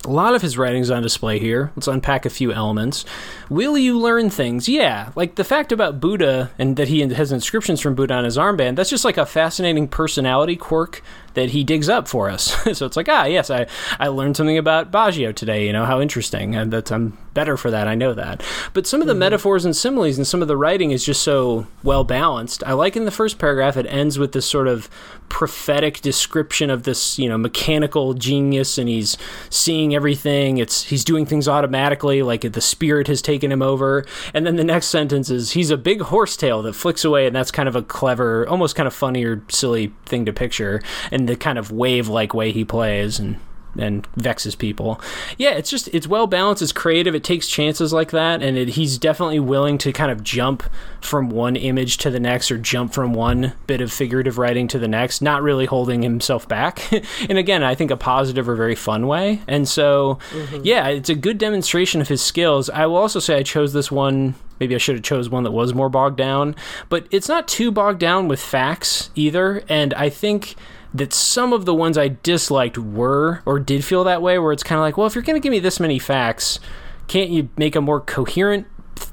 a 0.04 0.10
lot 0.10 0.34
of 0.34 0.42
his 0.42 0.56
writing's 0.56 0.90
on 0.90 1.02
display 1.02 1.38
here. 1.38 1.72
Let's 1.74 1.88
unpack 1.88 2.24
a 2.24 2.30
few 2.30 2.52
elements. 2.52 3.04
Will 3.50 3.76
you 3.76 3.98
learn 3.98 4.30
things? 4.30 4.68
Yeah, 4.68 5.10
like 5.16 5.34
the 5.34 5.44
fact 5.44 5.72
about 5.72 6.00
Buddha 6.00 6.52
and 6.58 6.76
that 6.76 6.88
he 6.88 7.00
has 7.00 7.32
inscriptions 7.32 7.80
from 7.80 7.94
Buddha 7.94 8.14
on 8.14 8.24
his 8.24 8.36
armband. 8.36 8.76
That's 8.76 8.90
just 8.90 9.04
like 9.04 9.18
a 9.18 9.26
fascinating 9.26 9.88
personality 9.88 10.54
quirk 10.54 11.02
that 11.34 11.50
he 11.50 11.64
digs 11.64 11.88
up 11.88 12.06
for 12.06 12.30
us. 12.30 12.52
so 12.78 12.86
it's 12.86 12.96
like, 12.96 13.08
ah, 13.08 13.24
yes, 13.24 13.50
I, 13.50 13.66
I 13.98 14.08
learned 14.08 14.36
something 14.36 14.56
about 14.56 14.92
Baggio 14.92 15.34
today. 15.34 15.66
You 15.66 15.72
know 15.72 15.84
how 15.84 16.00
interesting, 16.00 16.54
and 16.54 16.72
that's 16.72 16.92
I'm 16.92 17.18
better 17.34 17.56
for 17.56 17.70
that. 17.70 17.88
I 17.88 17.94
know 17.94 18.14
that. 18.14 18.42
But 18.72 18.86
some 18.86 19.00
of 19.00 19.06
the 19.06 19.12
mm-hmm. 19.12 19.20
metaphors 19.20 19.64
and 19.64 19.76
similes 19.76 20.16
and 20.16 20.26
some 20.26 20.42
of 20.42 20.48
the 20.48 20.56
writing 20.56 20.90
is 20.90 21.04
just 21.04 21.22
so 21.22 21.66
well 21.82 22.04
balanced. 22.04 22.62
I 22.64 22.72
like 22.72 22.96
in 22.96 23.04
the 23.04 23.10
first 23.10 23.38
paragraph 23.38 23.76
it 23.76 23.86
ends 23.86 24.18
with 24.18 24.32
this 24.32 24.46
sort 24.46 24.68
of 24.68 24.88
prophetic 25.28 26.00
description 26.00 26.70
of 26.70 26.84
this, 26.84 27.18
you 27.18 27.28
know, 27.28 27.36
mechanical 27.38 28.14
genius, 28.14 28.78
and 28.78 28.88
he's 28.88 29.16
seeing 29.50 29.94
everything. 29.94 30.58
It's 30.58 30.84
he's 30.84 31.04
doing 31.04 31.26
things 31.26 31.48
automatically, 31.48 32.22
like 32.22 32.50
the 32.52 32.60
spirit 32.60 33.06
has 33.08 33.20
taken 33.20 33.52
him 33.52 33.62
over. 33.62 34.04
And 34.32 34.46
then 34.46 34.56
the 34.56 34.64
next 34.64 34.86
sentence 34.86 35.30
is 35.30 35.52
he's 35.52 35.70
a 35.70 35.76
big 35.76 36.00
horsetail 36.00 36.62
that 36.62 36.74
flicks 36.74 37.04
away, 37.04 37.26
and 37.26 37.36
that's 37.36 37.50
kind 37.50 37.68
of 37.68 37.76
a 37.76 37.82
clever, 37.82 38.48
almost 38.48 38.74
kind 38.76 38.86
of 38.86 38.94
funny 38.94 39.24
or 39.24 39.42
silly 39.48 39.92
thing 40.06 40.24
to 40.26 40.32
picture, 40.32 40.82
and 41.10 41.28
the 41.28 41.36
kind 41.36 41.58
of 41.58 41.70
wave-like 41.70 42.32
way 42.34 42.52
he 42.52 42.64
plays 42.64 43.18
and 43.18 43.38
and 43.78 44.06
vexes 44.16 44.56
people. 44.56 45.00
Yeah, 45.36 45.50
it's 45.50 45.70
just 45.70 45.88
it's 45.94 46.06
well 46.06 46.26
balanced. 46.26 46.62
It's 46.62 46.72
creative. 46.72 47.14
It 47.14 47.24
takes 47.24 47.48
chances 47.48 47.92
like 47.92 48.10
that, 48.10 48.42
and 48.42 48.58
it, 48.58 48.70
he's 48.70 48.98
definitely 48.98 49.40
willing 49.40 49.78
to 49.78 49.92
kind 49.92 50.10
of 50.10 50.22
jump 50.22 50.64
from 51.00 51.30
one 51.30 51.56
image 51.56 51.98
to 51.98 52.10
the 52.10 52.20
next, 52.20 52.50
or 52.50 52.58
jump 52.58 52.92
from 52.92 53.12
one 53.12 53.52
bit 53.66 53.80
of 53.80 53.92
figurative 53.92 54.38
writing 54.38 54.68
to 54.68 54.78
the 54.78 54.88
next, 54.88 55.22
not 55.22 55.42
really 55.42 55.66
holding 55.66 56.02
himself 56.02 56.48
back. 56.48 56.90
and 57.28 57.38
again, 57.38 57.62
I 57.62 57.74
think 57.74 57.90
a 57.90 57.96
positive 57.96 58.48
or 58.48 58.56
very 58.56 58.74
fun 58.74 59.06
way. 59.06 59.40
And 59.46 59.68
so, 59.68 60.18
mm-hmm. 60.30 60.60
yeah, 60.64 60.88
it's 60.88 61.08
a 61.10 61.14
good 61.14 61.38
demonstration 61.38 62.00
of 62.00 62.08
his 62.08 62.22
skills. 62.22 62.68
I 62.70 62.86
will 62.86 62.96
also 62.96 63.20
say 63.20 63.36
I 63.36 63.42
chose 63.42 63.72
this 63.72 63.90
one. 63.90 64.34
Maybe 64.60 64.74
I 64.74 64.78
should 64.78 64.96
have 64.96 65.04
chose 65.04 65.28
one 65.28 65.44
that 65.44 65.52
was 65.52 65.72
more 65.72 65.88
bogged 65.88 66.16
down, 66.16 66.56
but 66.88 67.06
it's 67.12 67.28
not 67.28 67.46
too 67.46 67.70
bogged 67.70 68.00
down 68.00 68.26
with 68.26 68.40
facts 68.40 69.10
either. 69.14 69.62
And 69.68 69.94
I 69.94 70.10
think 70.10 70.56
that 70.98 71.12
some 71.12 71.52
of 71.52 71.64
the 71.64 71.74
ones 71.74 71.96
I 71.98 72.08
disliked 72.22 72.78
were 72.78 73.42
or 73.46 73.58
did 73.58 73.84
feel 73.84 74.04
that 74.04 74.22
way, 74.22 74.38
where 74.38 74.52
it's 74.52 74.62
kind 74.62 74.78
of 74.78 74.82
like, 74.82 74.96
well, 74.96 75.06
if 75.06 75.14
you're 75.14 75.22
going 75.24 75.40
to 75.40 75.40
give 75.40 75.50
me 75.50 75.58
this 75.60 75.80
many 75.80 75.98
facts, 75.98 76.60
can't 77.06 77.30
you 77.30 77.48
make 77.56 77.74
a 77.76 77.80
more 77.80 78.00
coherent 78.00 78.66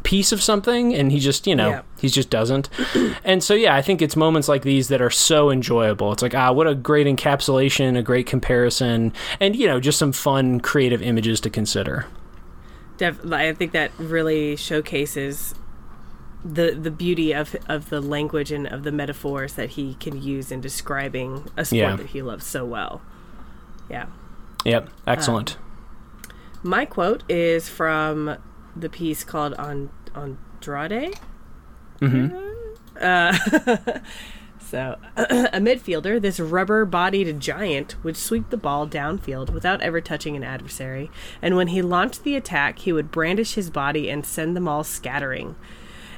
piece 0.03 0.31
of 0.31 0.41
something? 0.41 0.93
And 0.93 1.11
he 1.11 1.19
just, 1.19 1.47
you 1.47 1.55
know, 1.55 1.69
Yeah. 1.69 1.81
he 1.99 2.09
just 2.09 2.29
doesn't. 2.29 2.69
and 3.23 3.43
so, 3.43 3.53
yeah, 3.53 3.75
I 3.75 3.81
think 3.81 4.01
it's 4.01 4.15
moments 4.15 4.47
like 4.47 4.63
these 4.63 4.87
that 4.89 5.01
are 5.01 5.09
so 5.09 5.49
enjoyable. 5.49 6.11
It's 6.11 6.21
like, 6.21 6.35
ah, 6.35 6.51
what 6.51 6.67
a 6.67 6.75
great 6.75 7.07
encapsulation, 7.07 7.97
a 7.97 8.01
great 8.01 8.25
comparison, 8.27 9.13
and, 9.39 9.55
you 9.55 9.67
know, 9.67 9.79
just 9.79 9.97
some 9.99 10.11
fun, 10.11 10.59
creative 10.59 11.01
images 11.01 11.39
to 11.41 11.49
consider. 11.49 12.05
Def- 12.97 13.25
I 13.31 13.53
think 13.53 13.73
that 13.73 13.91
really 13.97 14.55
showcases 14.55 15.53
the 16.47 16.77
the 16.79 16.91
beauty 16.91 17.33
of 17.33 17.55
of 17.67 17.89
the 17.89 17.99
language 17.99 18.51
and 18.51 18.67
of 18.67 18.83
the 18.83 18.91
metaphors 18.91 19.53
that 19.53 19.71
he 19.71 19.95
can 19.95 20.21
use 20.21 20.51
in 20.51 20.61
describing 20.61 21.45
a 21.57 21.65
sport 21.65 21.77
Yeah. 21.79 21.95
that 21.95 22.07
he 22.07 22.21
loves 22.21 22.45
so 22.45 22.63
well. 22.65 23.01
Yeah. 23.89 24.05
Yep, 24.63 24.89
excellent. 25.07 25.57
My 26.63 26.85
quote 26.85 27.23
is 27.29 27.67
from 27.69 28.37
the 28.75 28.89
piece 28.89 29.23
called 29.23 29.53
On 29.55 29.89
Andrade. 30.15 31.15
hmm 31.99 32.27
Uh, 33.01 33.37
So, 34.59 34.97
a 35.15 35.59
midfielder, 35.59 36.19
this 36.19 36.39
rubber 36.39 36.85
bodied 36.85 37.39
giant, 37.39 38.03
would 38.03 38.17
sweep 38.17 38.49
the 38.49 38.57
ball 38.57 38.87
downfield 38.87 39.51
without 39.51 39.79
ever 39.81 40.01
touching 40.01 40.35
an 40.35 40.43
adversary, 40.43 41.11
and 41.39 41.55
when 41.55 41.67
he 41.67 41.83
launched 41.83 42.23
the 42.23 42.35
attack, 42.35 42.79
he 42.79 42.91
would 42.91 43.11
brandish 43.11 43.53
his 43.53 43.69
body 43.69 44.09
and 44.09 44.25
send 44.25 44.55
them 44.55 44.67
all 44.67 44.83
scattering. 44.83 45.55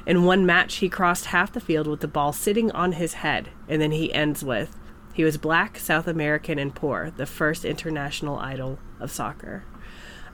In 0.06 0.24
one 0.24 0.46
match, 0.46 0.76
he 0.76 0.88
crossed 0.88 1.26
half 1.26 1.52
the 1.52 1.60
field 1.60 1.86
with 1.86 2.00
the 2.00 2.08
ball 2.08 2.32
sitting 2.32 2.70
on 2.72 2.92
his 2.92 3.14
head, 3.14 3.50
and 3.68 3.80
then 3.80 3.90
he 3.90 4.12
ends 4.12 4.44
with, 4.44 4.78
He 5.14 5.24
was 5.24 5.36
black, 5.36 5.78
South 5.78 6.06
American, 6.06 6.58
and 6.58 6.74
poor, 6.74 7.12
the 7.16 7.26
first 7.26 7.64
international 7.64 8.38
idol 8.38 8.78
of 9.00 9.10
soccer. 9.10 9.64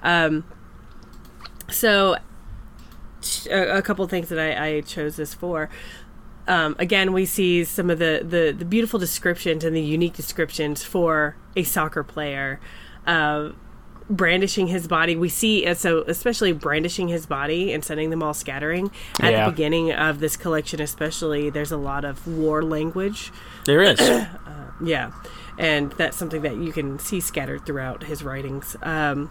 Um, 0.03 0.45
so, 1.71 2.17
a, 3.51 3.79
a 3.79 3.83
couple 3.83 4.07
things 4.07 4.29
that 4.29 4.39
I, 4.39 4.67
I 4.67 4.81
chose 4.83 5.17
this 5.17 5.35
for 5.35 5.71
um, 6.47 6.77
again, 6.79 7.13
we 7.13 7.25
see 7.25 7.65
some 7.65 7.91
of 7.91 7.99
the, 7.99 8.21
the, 8.23 8.55
the, 8.57 8.65
beautiful 8.65 8.99
descriptions 8.99 9.65
and 9.65 9.75
the 9.75 9.81
unique 9.81 10.13
descriptions 10.13 10.83
for 10.83 11.37
a 11.57 11.63
soccer 11.63 12.03
player. 12.03 12.61
Uh, 13.07 13.51
brandishing 14.11 14.67
his 14.67 14.87
body. 14.87 15.17
We 15.17 15.29
see, 15.29 15.67
uh, 15.67 15.75
so 15.75 16.05
especially 16.07 16.53
brandishing 16.53 17.09
his 17.09 17.27
body 17.27 17.73
and 17.73 17.85
sending 17.85 18.11
them 18.11 18.23
all 18.23 18.35
scattering. 18.35 18.91
At 19.21 19.33
yeah. 19.33 19.45
the 19.45 19.51
beginning 19.51 19.93
of 19.93 20.21
this 20.21 20.37
collection, 20.37 20.81
especially, 20.81 21.51
there's 21.51 21.73
a 21.73 21.77
lot 21.77 22.05
of 22.05 22.27
war 22.27 22.63
language. 22.63 23.33
There 23.65 23.83
is. 23.83 24.01
uh, 24.01 24.27
yeah. 24.83 25.13
And 25.59 25.93
that's 25.93 26.17
something 26.17 26.43
that 26.43 26.57
you 26.57 26.73
can 26.73 26.99
see 26.99 27.21
scattered 27.21 27.65
throughout 27.65 28.05
his 28.05 28.23
writings. 28.23 28.77
Um, 28.83 29.31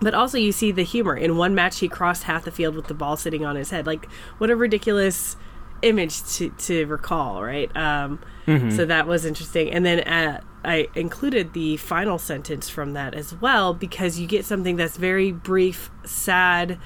but 0.00 0.14
also, 0.14 0.38
you 0.38 0.52
see 0.52 0.70
the 0.70 0.84
humor. 0.84 1.16
In 1.16 1.36
one 1.36 1.54
match, 1.54 1.80
he 1.80 1.88
crossed 1.88 2.22
half 2.24 2.44
the 2.44 2.52
field 2.52 2.76
with 2.76 2.86
the 2.86 2.94
ball 2.94 3.16
sitting 3.16 3.44
on 3.44 3.56
his 3.56 3.70
head. 3.70 3.84
Like, 3.84 4.08
what 4.38 4.48
a 4.48 4.56
ridiculous 4.56 5.36
image 5.82 6.24
to, 6.36 6.50
to 6.50 6.86
recall, 6.86 7.42
right? 7.42 7.74
Um, 7.76 8.20
mm-hmm. 8.46 8.70
So 8.70 8.84
that 8.84 9.06
was 9.08 9.24
interesting. 9.24 9.70
And 9.70 9.84
then 9.84 10.00
uh, 10.00 10.40
I 10.64 10.88
included 10.94 11.52
the 11.52 11.76
final 11.76 12.18
sentence 12.18 12.68
from 12.68 12.92
that 12.92 13.14
as 13.14 13.34
well 13.34 13.74
because 13.74 14.18
you 14.18 14.26
get 14.26 14.44
something 14.44 14.76
that's 14.76 14.96
very 14.96 15.32
brief, 15.32 15.90
sad, 16.04 16.78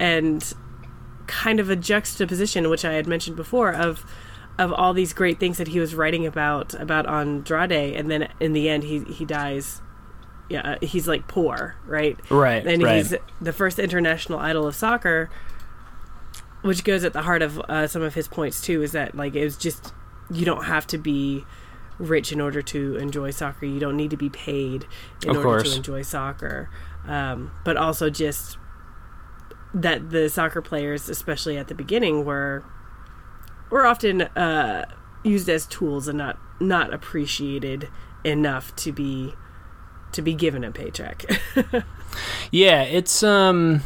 and 0.00 0.52
kind 1.26 1.60
of 1.60 1.70
a 1.70 1.76
juxtaposition, 1.76 2.68
which 2.68 2.84
I 2.84 2.92
had 2.94 3.06
mentioned 3.06 3.36
before, 3.36 3.72
of 3.72 4.04
of 4.58 4.72
all 4.72 4.92
these 4.92 5.12
great 5.12 5.40
things 5.40 5.56
that 5.58 5.68
he 5.68 5.80
was 5.80 5.94
writing 5.94 6.26
about 6.26 6.74
about 6.74 7.08
Andrade, 7.08 7.94
and 7.94 8.10
then 8.10 8.28
in 8.40 8.52
the 8.52 8.68
end 8.68 8.84
he 8.84 9.00
he 9.04 9.24
dies. 9.24 9.80
Yeah, 10.48 10.76
he's 10.82 11.08
like 11.08 11.28
poor, 11.28 11.76
right? 11.86 12.18
Right. 12.30 12.66
And 12.66 12.82
right. 12.82 12.96
he's 12.96 13.14
the 13.40 13.52
first 13.54 13.78
international 13.78 14.38
idol 14.38 14.66
of 14.66 14.74
soccer 14.74 15.30
which 16.62 16.84
goes 16.84 17.04
at 17.04 17.12
the 17.12 17.22
heart 17.22 17.42
of 17.42 17.58
uh, 17.60 17.86
some 17.86 18.02
of 18.02 18.14
his 18.14 18.28
points 18.28 18.60
too 18.60 18.82
is 18.82 18.92
that 18.92 19.14
like 19.14 19.34
it 19.34 19.44
was 19.44 19.56
just 19.56 19.92
you 20.30 20.44
don't 20.44 20.64
have 20.64 20.86
to 20.86 20.96
be 20.96 21.44
rich 22.02 22.32
in 22.32 22.40
order 22.40 22.60
to 22.62 22.96
enjoy 22.96 23.30
soccer. 23.30 23.66
You 23.66 23.78
don't 23.80 23.96
need 23.96 24.10
to 24.10 24.16
be 24.16 24.28
paid 24.28 24.86
in 25.22 25.30
of 25.30 25.36
order 25.36 25.42
course. 25.42 25.70
to 25.70 25.76
enjoy 25.76 26.02
soccer. 26.02 26.68
Um, 27.06 27.52
but 27.64 27.76
also 27.76 28.10
just 28.10 28.58
that 29.74 30.10
the 30.10 30.28
soccer 30.28 30.60
players 30.60 31.08
especially 31.08 31.56
at 31.56 31.68
the 31.68 31.74
beginning 31.74 32.24
were 32.24 32.62
were 33.70 33.86
often 33.86 34.22
uh, 34.22 34.84
used 35.24 35.48
as 35.48 35.66
tools 35.66 36.08
and 36.08 36.18
not 36.18 36.38
not 36.60 36.92
appreciated 36.92 37.88
enough 38.24 38.74
to 38.76 38.92
be 38.92 39.34
to 40.12 40.20
be 40.22 40.34
given 40.34 40.62
a 40.64 40.70
paycheck. 40.70 41.24
Yeah 42.50 42.82
it's 42.82 43.22
um 43.22 43.82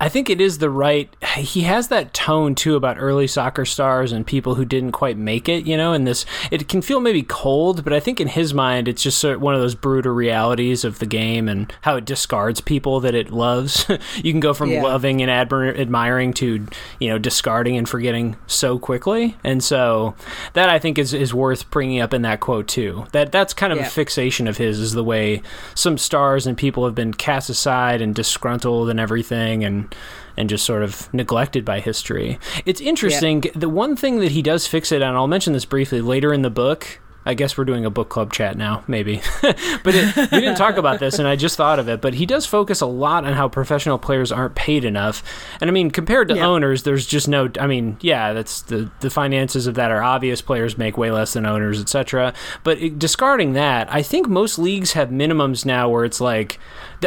I 0.00 0.08
think 0.08 0.30
it 0.30 0.40
is 0.40 0.58
the 0.58 0.70
right. 0.70 1.12
He 1.36 1.62
has 1.62 1.88
that 1.88 2.14
tone 2.14 2.54
too 2.54 2.76
about 2.76 2.98
early 2.98 3.26
soccer 3.26 3.64
stars 3.64 4.12
and 4.12 4.26
people 4.26 4.54
who 4.54 4.64
didn't 4.64 4.92
quite 4.92 5.16
make 5.16 5.48
it. 5.48 5.66
You 5.66 5.76
know, 5.76 5.92
and 5.92 6.06
this 6.06 6.24
it 6.50 6.68
can 6.68 6.82
feel 6.82 7.00
maybe 7.00 7.22
cold, 7.22 7.82
but 7.82 7.92
I 7.92 7.98
think 7.98 8.20
in 8.20 8.28
his 8.28 8.54
mind 8.54 8.86
it's 8.86 9.02
just 9.02 9.18
sort 9.18 9.36
of 9.36 9.42
one 9.42 9.54
of 9.54 9.60
those 9.60 9.74
brutal 9.74 10.12
realities 10.12 10.84
of 10.84 11.00
the 11.00 11.06
game 11.06 11.48
and 11.48 11.72
how 11.82 11.96
it 11.96 12.04
discards 12.04 12.60
people 12.60 13.00
that 13.00 13.14
it 13.14 13.30
loves. 13.30 13.86
you 14.16 14.32
can 14.32 14.40
go 14.40 14.54
from 14.54 14.70
yeah. 14.70 14.82
loving 14.82 15.20
and 15.20 15.30
admir- 15.30 15.78
admiring 15.78 16.32
to 16.34 16.66
you 17.00 17.08
know 17.08 17.18
discarding 17.18 17.76
and 17.76 17.88
forgetting 17.88 18.36
so 18.46 18.78
quickly, 18.78 19.36
and 19.42 19.64
so 19.64 20.14
that 20.52 20.68
I 20.68 20.78
think 20.78 20.98
is 20.98 21.12
is 21.12 21.34
worth 21.34 21.70
bringing 21.70 22.00
up 22.00 22.14
in 22.14 22.22
that 22.22 22.38
quote 22.38 22.68
too. 22.68 23.06
That 23.10 23.32
that's 23.32 23.52
kind 23.52 23.72
of 23.72 23.78
yeah. 23.78 23.86
a 23.86 23.90
fixation 23.90 24.46
of 24.46 24.58
his 24.58 24.78
is 24.78 24.92
the 24.92 25.04
way 25.04 25.42
some 25.74 25.98
stars 25.98 26.46
and 26.46 26.56
people 26.56 26.84
have 26.84 26.94
been 26.94 27.14
cast 27.14 27.50
aside 27.50 28.00
and 28.00 28.14
disgruntled 28.14 28.90
and 28.90 29.00
everything 29.00 29.64
and 29.64 29.87
and 30.36 30.48
just 30.48 30.64
sort 30.64 30.82
of 30.82 31.12
neglected 31.12 31.64
by 31.64 31.80
history. 31.80 32.38
It's 32.64 32.80
interesting. 32.80 33.42
Yeah. 33.42 33.52
The 33.54 33.68
one 33.68 33.96
thing 33.96 34.20
that 34.20 34.32
he 34.32 34.42
does 34.42 34.66
fix 34.66 34.92
it 34.92 35.02
on, 35.02 35.14
I'll 35.16 35.26
mention 35.26 35.52
this 35.52 35.64
briefly 35.64 36.00
later 36.00 36.32
in 36.32 36.42
the 36.42 36.50
book, 36.50 37.00
I 37.28 37.34
guess 37.34 37.58
we're 37.58 37.66
doing 37.66 37.84
a 37.84 37.90
book 37.90 38.08
club 38.08 38.32
chat 38.32 38.56
now, 38.56 38.84
maybe. 38.86 39.20
but 39.42 39.94
it, 39.94 40.16
we 40.32 40.40
didn't 40.40 40.56
talk 40.56 40.78
about 40.78 40.98
this, 40.98 41.18
and 41.18 41.28
I 41.28 41.36
just 41.36 41.58
thought 41.58 41.78
of 41.78 41.86
it. 41.86 42.00
But 42.00 42.14
he 42.14 42.24
does 42.24 42.46
focus 42.46 42.80
a 42.80 42.86
lot 42.86 43.26
on 43.26 43.34
how 43.34 43.50
professional 43.50 43.98
players 43.98 44.32
aren't 44.32 44.54
paid 44.54 44.82
enough. 44.82 45.22
And 45.60 45.68
I 45.68 45.72
mean, 45.72 45.90
compared 45.90 46.28
to 46.28 46.36
yeah. 46.36 46.46
owners, 46.46 46.84
there's 46.84 47.06
just 47.06 47.28
no. 47.28 47.50
I 47.60 47.66
mean, 47.66 47.98
yeah, 48.00 48.32
that's 48.32 48.62
the 48.62 48.90
the 49.00 49.10
finances 49.10 49.66
of 49.66 49.74
that 49.74 49.90
are 49.90 50.02
obvious. 50.02 50.40
Players 50.40 50.78
make 50.78 50.96
way 50.96 51.10
less 51.10 51.34
than 51.34 51.44
owners, 51.44 51.82
etc. 51.82 52.32
But 52.64 52.78
it, 52.78 52.98
discarding 52.98 53.52
that, 53.52 53.92
I 53.92 54.00
think 54.00 54.26
most 54.26 54.58
leagues 54.58 54.92
have 54.92 55.10
minimums 55.10 55.66
now 55.66 55.90
where 55.90 56.06
it's 56.06 56.22
like. 56.22 56.58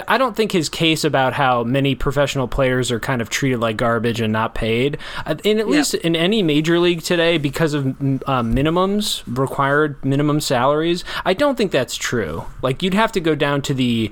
I 0.07 0.17
don't 0.17 0.35
think 0.35 0.51
his 0.51 0.69
case 0.69 1.03
about 1.03 1.33
how 1.33 1.63
many 1.63 1.95
professional 1.95 2.47
players 2.47 2.91
are 2.91 2.99
kind 2.99 3.21
of 3.21 3.29
treated 3.29 3.59
like 3.59 3.77
garbage 3.77 4.21
and 4.21 4.31
not 4.31 4.55
paid, 4.55 4.97
and 5.25 5.59
at 5.59 5.67
least 5.67 5.93
in 5.95 6.15
any 6.15 6.41
major 6.43 6.79
league 6.79 7.01
today, 7.01 7.37
because 7.37 7.73
of 7.73 7.87
uh, 7.87 8.41
minimums 8.41 9.23
required 9.25 10.03
minimum 10.03 10.39
salaries. 10.39 11.03
I 11.25 11.33
don't 11.33 11.57
think 11.57 11.71
that's 11.71 11.95
true. 11.95 12.45
Like 12.61 12.81
you'd 12.81 12.93
have 12.93 13.11
to 13.13 13.19
go 13.19 13.35
down 13.35 13.61
to 13.63 13.73
the 13.73 14.11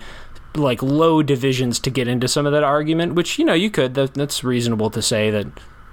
like 0.56 0.82
low 0.82 1.22
divisions 1.24 1.80
to 1.80 1.90
get 1.90 2.08
into 2.08 2.28
some 2.28 2.46
of 2.46 2.52
that 2.52 2.64
argument, 2.64 3.14
which 3.14 3.40
you 3.40 3.46
know 3.46 3.54
you 3.54 3.70
could. 3.70 3.94
That, 3.94 4.14
that's 4.14 4.44
reasonable 4.44 4.90
to 4.90 5.02
say 5.02 5.30
that 5.32 5.48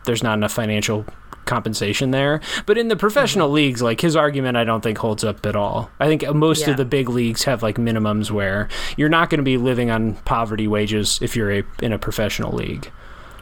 there's 0.04 0.22
not 0.22 0.38
enough 0.38 0.52
financial 0.52 1.04
compensation 1.46 2.10
there. 2.10 2.40
But 2.66 2.76
in 2.76 2.88
the 2.88 2.96
professional 2.96 3.48
mm-hmm. 3.48 3.54
leagues, 3.54 3.82
like 3.82 4.00
his 4.00 4.16
argument, 4.16 4.56
I 4.56 4.64
don't 4.64 4.82
think 4.82 4.98
holds 4.98 5.24
up 5.24 5.44
at 5.46 5.56
all. 5.56 5.90
I 5.98 6.06
think 6.06 6.28
most 6.34 6.62
yeah. 6.62 6.70
of 6.70 6.76
the 6.76 6.84
big 6.84 7.08
leagues 7.08 7.44
have 7.44 7.62
like 7.62 7.76
minimums 7.76 8.30
where 8.30 8.68
you're 8.96 9.08
not 9.08 9.30
going 9.30 9.38
to 9.38 9.44
be 9.44 9.56
living 9.56 9.90
on 9.90 10.14
poverty 10.24 10.68
wages 10.68 11.18
if 11.22 11.34
you're 11.34 11.52
a, 11.52 11.62
in 11.80 11.92
a 11.92 11.98
professional 11.98 12.52
league. 12.52 12.90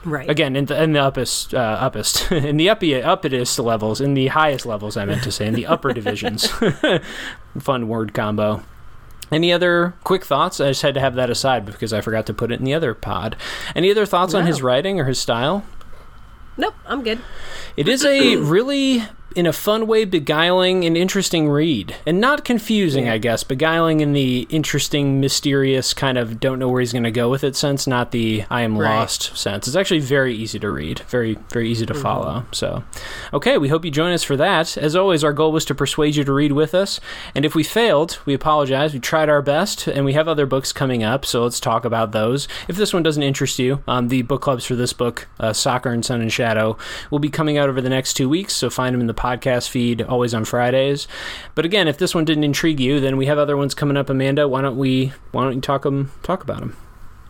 Right. 0.05 0.29
Again, 0.29 0.55
in 0.55 0.67
the, 0.67 0.83
in 0.83 0.93
the 0.93 1.01
uppest, 1.01 1.55
uh, 1.55 1.79
uppest, 1.81 2.31
in 2.33 2.57
the 2.57 2.69
uppy, 2.69 3.03
uppest 3.03 3.59
levels, 3.59 4.01
in 4.01 4.14
the 4.14 4.29
highest 4.29 4.67
levels, 4.67 4.97
I 4.97 5.05
meant 5.05 5.23
to 5.25 5.33
say, 5.33 5.47
in 5.47 5.55
the 5.55 5.67
upper 5.67 5.93
divisions. 5.93 6.47
Fun 7.59 7.88
word 7.88 8.12
combo. 8.14 8.62
Any 9.33 9.53
other 9.53 9.95
quick 10.05 10.25
thoughts? 10.25 10.61
I 10.61 10.69
just 10.69 10.83
had 10.83 10.95
to 10.95 11.01
have 11.01 11.14
that 11.14 11.31
aside 11.31 11.64
because 11.64 11.93
I 11.93 12.03
forgot 12.03 12.27
to 12.27 12.35
put 12.35 12.53
it 12.53 12.59
in 12.59 12.64
the 12.64 12.75
other 12.75 12.95
pod. 12.95 13.37
Any 13.75 13.90
other 13.90 14.07
thoughts 14.07 14.35
no. 14.35 14.40
on 14.40 14.47
his 14.47 14.62
writing 14.62 15.01
or 15.01 15.05
his 15.05 15.19
style? 15.19 15.64
Nope, 16.57 16.75
I'm 16.87 17.03
good. 17.03 17.19
It 17.77 17.88
is 17.88 18.05
a 18.05 18.37
really 18.37 19.03
in 19.35 19.47
a 19.47 19.53
fun 19.53 19.87
way 19.87 20.05
beguiling 20.05 20.85
and 20.85 20.97
interesting 20.97 21.49
read. 21.49 21.97
And 22.07 22.20
not 22.20 22.44
confusing 22.44 23.07
yeah. 23.07 23.14
i 23.14 23.18
guess 23.18 23.42
beguiling 23.44 24.01
in 24.01 24.12
the 24.12 24.47
interesting 24.51 25.20
mysterious 25.20 25.92
kind 25.94 26.18
of 26.18 26.40
don't 26.40 26.59
know 26.59 26.68
where 26.68 26.81
he's 26.81 26.92
going 26.92 27.05
to 27.05 27.11
go 27.11 27.29
with 27.29 27.44
it 27.44 27.57
sense 27.57 27.87
not 27.87 28.11
the 28.11 28.44
i 28.51 28.62
am 28.62 28.79
right. 28.79 28.97
lost 28.97 29.37
sense. 29.37 29.66
It's 29.66 29.77
actually 29.77 30.01
very 30.01 30.35
easy 30.35 30.59
to 30.59 30.70
read 30.70 31.01
very 31.01 31.38
very 31.51 31.68
easy 31.68 31.87
to 31.87 31.92
mm-hmm. 31.92 32.03
follow. 32.03 32.47
So 32.53 32.85
okay 33.33 33.59
we 33.59 33.68
hope 33.68 33.85
you 33.85 33.90
join 33.90 34.12
us 34.12 34.23
for 34.23 34.37
that. 34.37 34.77
As 34.77 34.97
always 34.97 35.25
our 35.25 35.33
goal 35.33 35.53
was 35.53 35.64
to 35.66 35.75
persuade 35.75 36.16
you 36.16 36.25
to 36.25 36.33
read 36.33 36.53
with 36.53 36.75
us. 36.75 37.01
And 37.35 37.44
if 37.44 37.55
we 37.55 37.62
failed 37.62 38.18
we 38.25 38.35
apologize. 38.35 38.92
We 38.92 39.01
tried 39.01 39.29
our 39.29 39.42
best 39.42 39.87
and 39.87 40.05
we 40.05 40.12
have 40.12 40.29
other 40.29 40.47
books 40.47 40.73
coming 40.73 41.03
up 41.03 41.25
so 41.25 41.42
let's 41.42 41.61
talk 41.61 41.85
about 41.85 42.12
those. 42.12 42.49
If 42.68 42.77
this 42.77 42.92
one 42.92 43.03
doesn't 43.03 43.23
interest 43.23 43.59
you 43.59 43.83
um, 43.87 44.09
the 44.09 44.23
book 44.23 44.42
clubs 44.42 44.64
for 44.64 44.77
this 44.77 44.92
book 44.92 45.29
uh, 45.40 45.53
soccer 45.53 45.90
and 45.90 46.05
sun 46.05 46.20
and 46.20 46.33
shadow 46.33 46.77
will 47.11 47.18
be 47.18 47.31
coming 47.31 47.59
out 47.59 47.68
over 47.68 47.81
the 47.81 47.88
next 47.88 48.14
two 48.14 48.29
weeks 48.29 48.55
so 48.55 48.70
find 48.70 48.94
them 48.94 49.01
in 49.01 49.07
the 49.07 49.14
podcast 49.25 49.71
feed 49.71 50.03
always 50.03 50.35
on 50.35 50.45
Fridays. 50.45 51.09
But 51.55 51.65
again, 51.65 51.89
if 51.89 51.97
this 51.97 52.15
one 52.15 52.27
didn't 52.27 52.45
intrigue 52.45 52.79
you, 52.79 53.01
then 53.01 53.17
we 53.17 53.27
have 53.27 53.39
other 53.39 53.57
ones 53.57 53.75
coming 53.75 53.97
up. 53.97 54.11
Amanda, 54.11 54.47
why 54.47 54.61
don't 54.61 54.77
we 54.77 55.13
why 55.33 55.45
don't 55.45 55.55
you 55.55 55.61
talk 55.61 55.83
them 55.83 56.13
talk 56.23 56.43
about 56.43 56.61
them? 56.61 56.77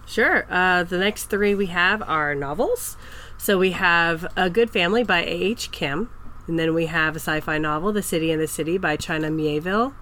Sure. 0.06 0.46
Uh, 0.50 0.82
the 0.82 0.98
next 0.98 1.24
three 1.26 1.54
we 1.54 1.66
have 1.66 2.02
are 2.02 2.34
novels. 2.34 2.96
So 3.38 3.58
we 3.58 3.72
have 3.72 4.26
A 4.36 4.50
Good 4.50 4.70
Family 4.70 5.04
by 5.04 5.22
A.H. 5.22 5.70
Kim. 5.70 6.10
And 6.46 6.58
then 6.58 6.74
we 6.74 6.86
have 6.86 7.16
a 7.16 7.20
sci 7.20 7.40
fi 7.40 7.58
novel, 7.58 7.92
The 7.92 8.02
City 8.02 8.30
and 8.30 8.40
the 8.40 8.46
City 8.46 8.76
by 8.76 8.96
China 8.96 9.28
Miéville. 9.28 9.94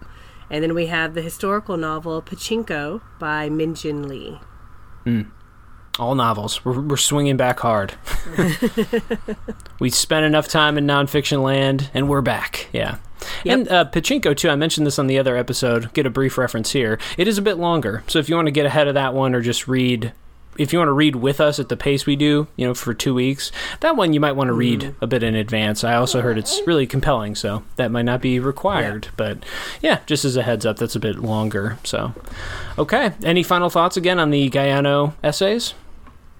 And 0.51 0.63
then 0.63 0.75
we 0.75 0.87
have 0.87 1.15
the 1.15 1.23
historical 1.23 1.77
novel 1.77 2.21
Pachinko 2.21 3.01
by 3.19 3.49
Min-Jin 3.49 4.09
Lee. 4.09 4.41
Mm. 5.07 5.31
All 5.99 6.15
novels. 6.15 6.65
We're, 6.65 6.81
we're 6.81 6.97
swinging 6.97 7.37
back 7.37 7.61
hard. 7.61 7.95
we 9.79 9.91
spent 9.91 10.25
enough 10.25 10.49
time 10.49 10.79
in 10.79 10.87
nonfiction 10.87 11.43
land, 11.43 11.91
and 11.93 12.09
we're 12.09 12.23
back. 12.23 12.69
Yeah. 12.73 12.97
Yep. 13.45 13.59
And 13.59 13.69
uh, 13.69 13.85
Pachinko, 13.85 14.37
too, 14.37 14.49
I 14.49 14.57
mentioned 14.57 14.87
this 14.87 14.99
on 14.99 15.07
the 15.07 15.19
other 15.19 15.37
episode. 15.37 15.93
Get 15.93 16.07
a 16.07 16.11
brief 16.11 16.39
reference 16.39 16.73
here. 16.73 16.99
It 17.19 17.29
is 17.29 17.39
a 17.39 17.43
bit 17.43 17.59
longer. 17.59 18.03
So 18.07 18.19
if 18.19 18.29
you 18.29 18.37
want 18.37 18.47
to 18.47 18.53
get 18.53 18.67
ahead 18.67 18.89
of 18.89 18.95
that 18.95 19.15
one 19.15 19.35
or 19.35 19.43
just 19.43 19.69
read 19.69 20.13
if 20.59 20.73
you 20.73 20.79
want 20.79 20.89
to 20.89 20.93
read 20.93 21.17
with 21.17 21.41
us 21.41 21.59
at 21.59 21.69
the 21.69 21.77
pace 21.77 22.05
we 22.05 22.17
do, 22.17 22.47
you 22.57 22.67
know, 22.67 22.75
for 22.75 22.93
two 22.93 23.15
weeks, 23.15 23.51
that 23.81 23.97
one 23.97 24.13
you 24.13 24.21
might 24.21 24.33
want 24.33 24.49
to 24.49 24.53
read 24.53 24.95
a 25.01 25.07
bit 25.07 25.23
in 25.23 25.35
advance. 25.35 25.83
I 25.83 25.95
also 25.95 26.21
heard 26.21 26.37
it's 26.37 26.61
really 26.67 26.87
compelling, 26.87 27.35
so 27.35 27.63
that 27.77 27.91
might 27.91 28.05
not 28.05 28.21
be 28.21 28.39
required. 28.39 29.09
But 29.17 29.39
yeah, 29.81 30.01
just 30.07 30.25
as 30.25 30.37
a 30.37 30.43
heads 30.43 30.67
up, 30.67 30.77
that's 30.77 30.97
a 30.97 31.01
bit 31.01 31.21
longer. 31.21 31.79
So, 31.85 32.13
okay. 32.79 33.13
Any 33.23 33.43
final 33.43 33.71
thoughts 33.71 33.97
again 33.97 34.19
on 34.19 34.31
the 34.31 34.51
Galeano 34.51 35.15
essays? 35.23 35.75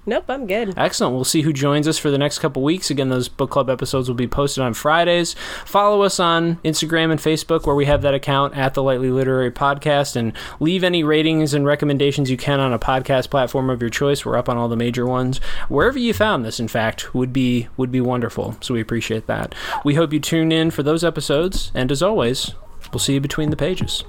Nope, 0.05 0.25
I'm 0.29 0.49
good. 0.49 0.75
Excellent. 0.77 1.15
We'll 1.15 1.25
see 1.25 1.43
who 1.43 1.53
joins 1.53 1.87
us 1.87 1.97
for 1.97 2.11
the 2.11 2.19
next 2.19 2.41
couple 2.41 2.63
weeks. 2.63 2.91
Again, 2.91 3.09
those 3.09 3.29
book 3.29 3.51
club 3.51 3.71
episodes 3.71 4.09
will 4.09 4.17
be 4.17 4.27
posted 4.27 4.65
on 4.65 4.75
Fridays. 4.75 5.37
Follow 5.65 6.03
us 6.03 6.19
on 6.19 6.57
Instagram 6.65 7.13
and 7.13 7.21
Facebook, 7.21 7.67
where 7.67 7.77
we 7.77 7.85
have 7.85 8.03
that 8.03 8.13
account 8.13 8.57
at 8.57 8.75
the 8.75 8.83
Lightly 8.83 9.13
Literary 9.13 9.53
Podcast, 9.53 10.17
and 10.17 10.33
leave 10.59 10.83
any 10.83 11.05
ratings 11.05 11.55
and 11.55 11.65
recommendations 11.65 12.33
you 12.33 12.37
can 12.37 12.59
on 12.59 12.73
a 12.73 12.81
podcast 12.81 13.31
platform 13.31 13.71
of 13.71 13.81
your 13.81 13.91
choice. 13.91 14.27
We're 14.27 14.37
up 14.37 14.49
on 14.49 14.57
all 14.57 14.69
the 14.69 14.77
major 14.77 15.07
ones. 15.07 15.39
Wherever 15.69 16.01
you 16.01 16.13
found 16.13 16.45
this, 16.45 16.59
in 16.59 16.67
fact, 16.67 17.15
would 17.15 17.33
be 17.33 17.69
would 17.77 17.93
be 17.93 18.01
wonderful. 18.01 18.57
So 18.61 18.75
we 18.75 18.81
appreciate 18.81 19.29
that. 19.29 19.55
We 19.85 19.95
hope 19.95 20.13
you 20.13 20.19
tune 20.19 20.51
in 20.51 20.73
for 20.73 20.83
those 20.83 21.05
episodes, 21.05 21.71
and 21.75 21.93
as 21.93 22.03
always, 22.03 22.55
we'll 22.93 22.99
see 22.99 23.15
you 23.15 23.21
between 23.21 23.51
the 23.51 23.57
pages. 23.57 24.03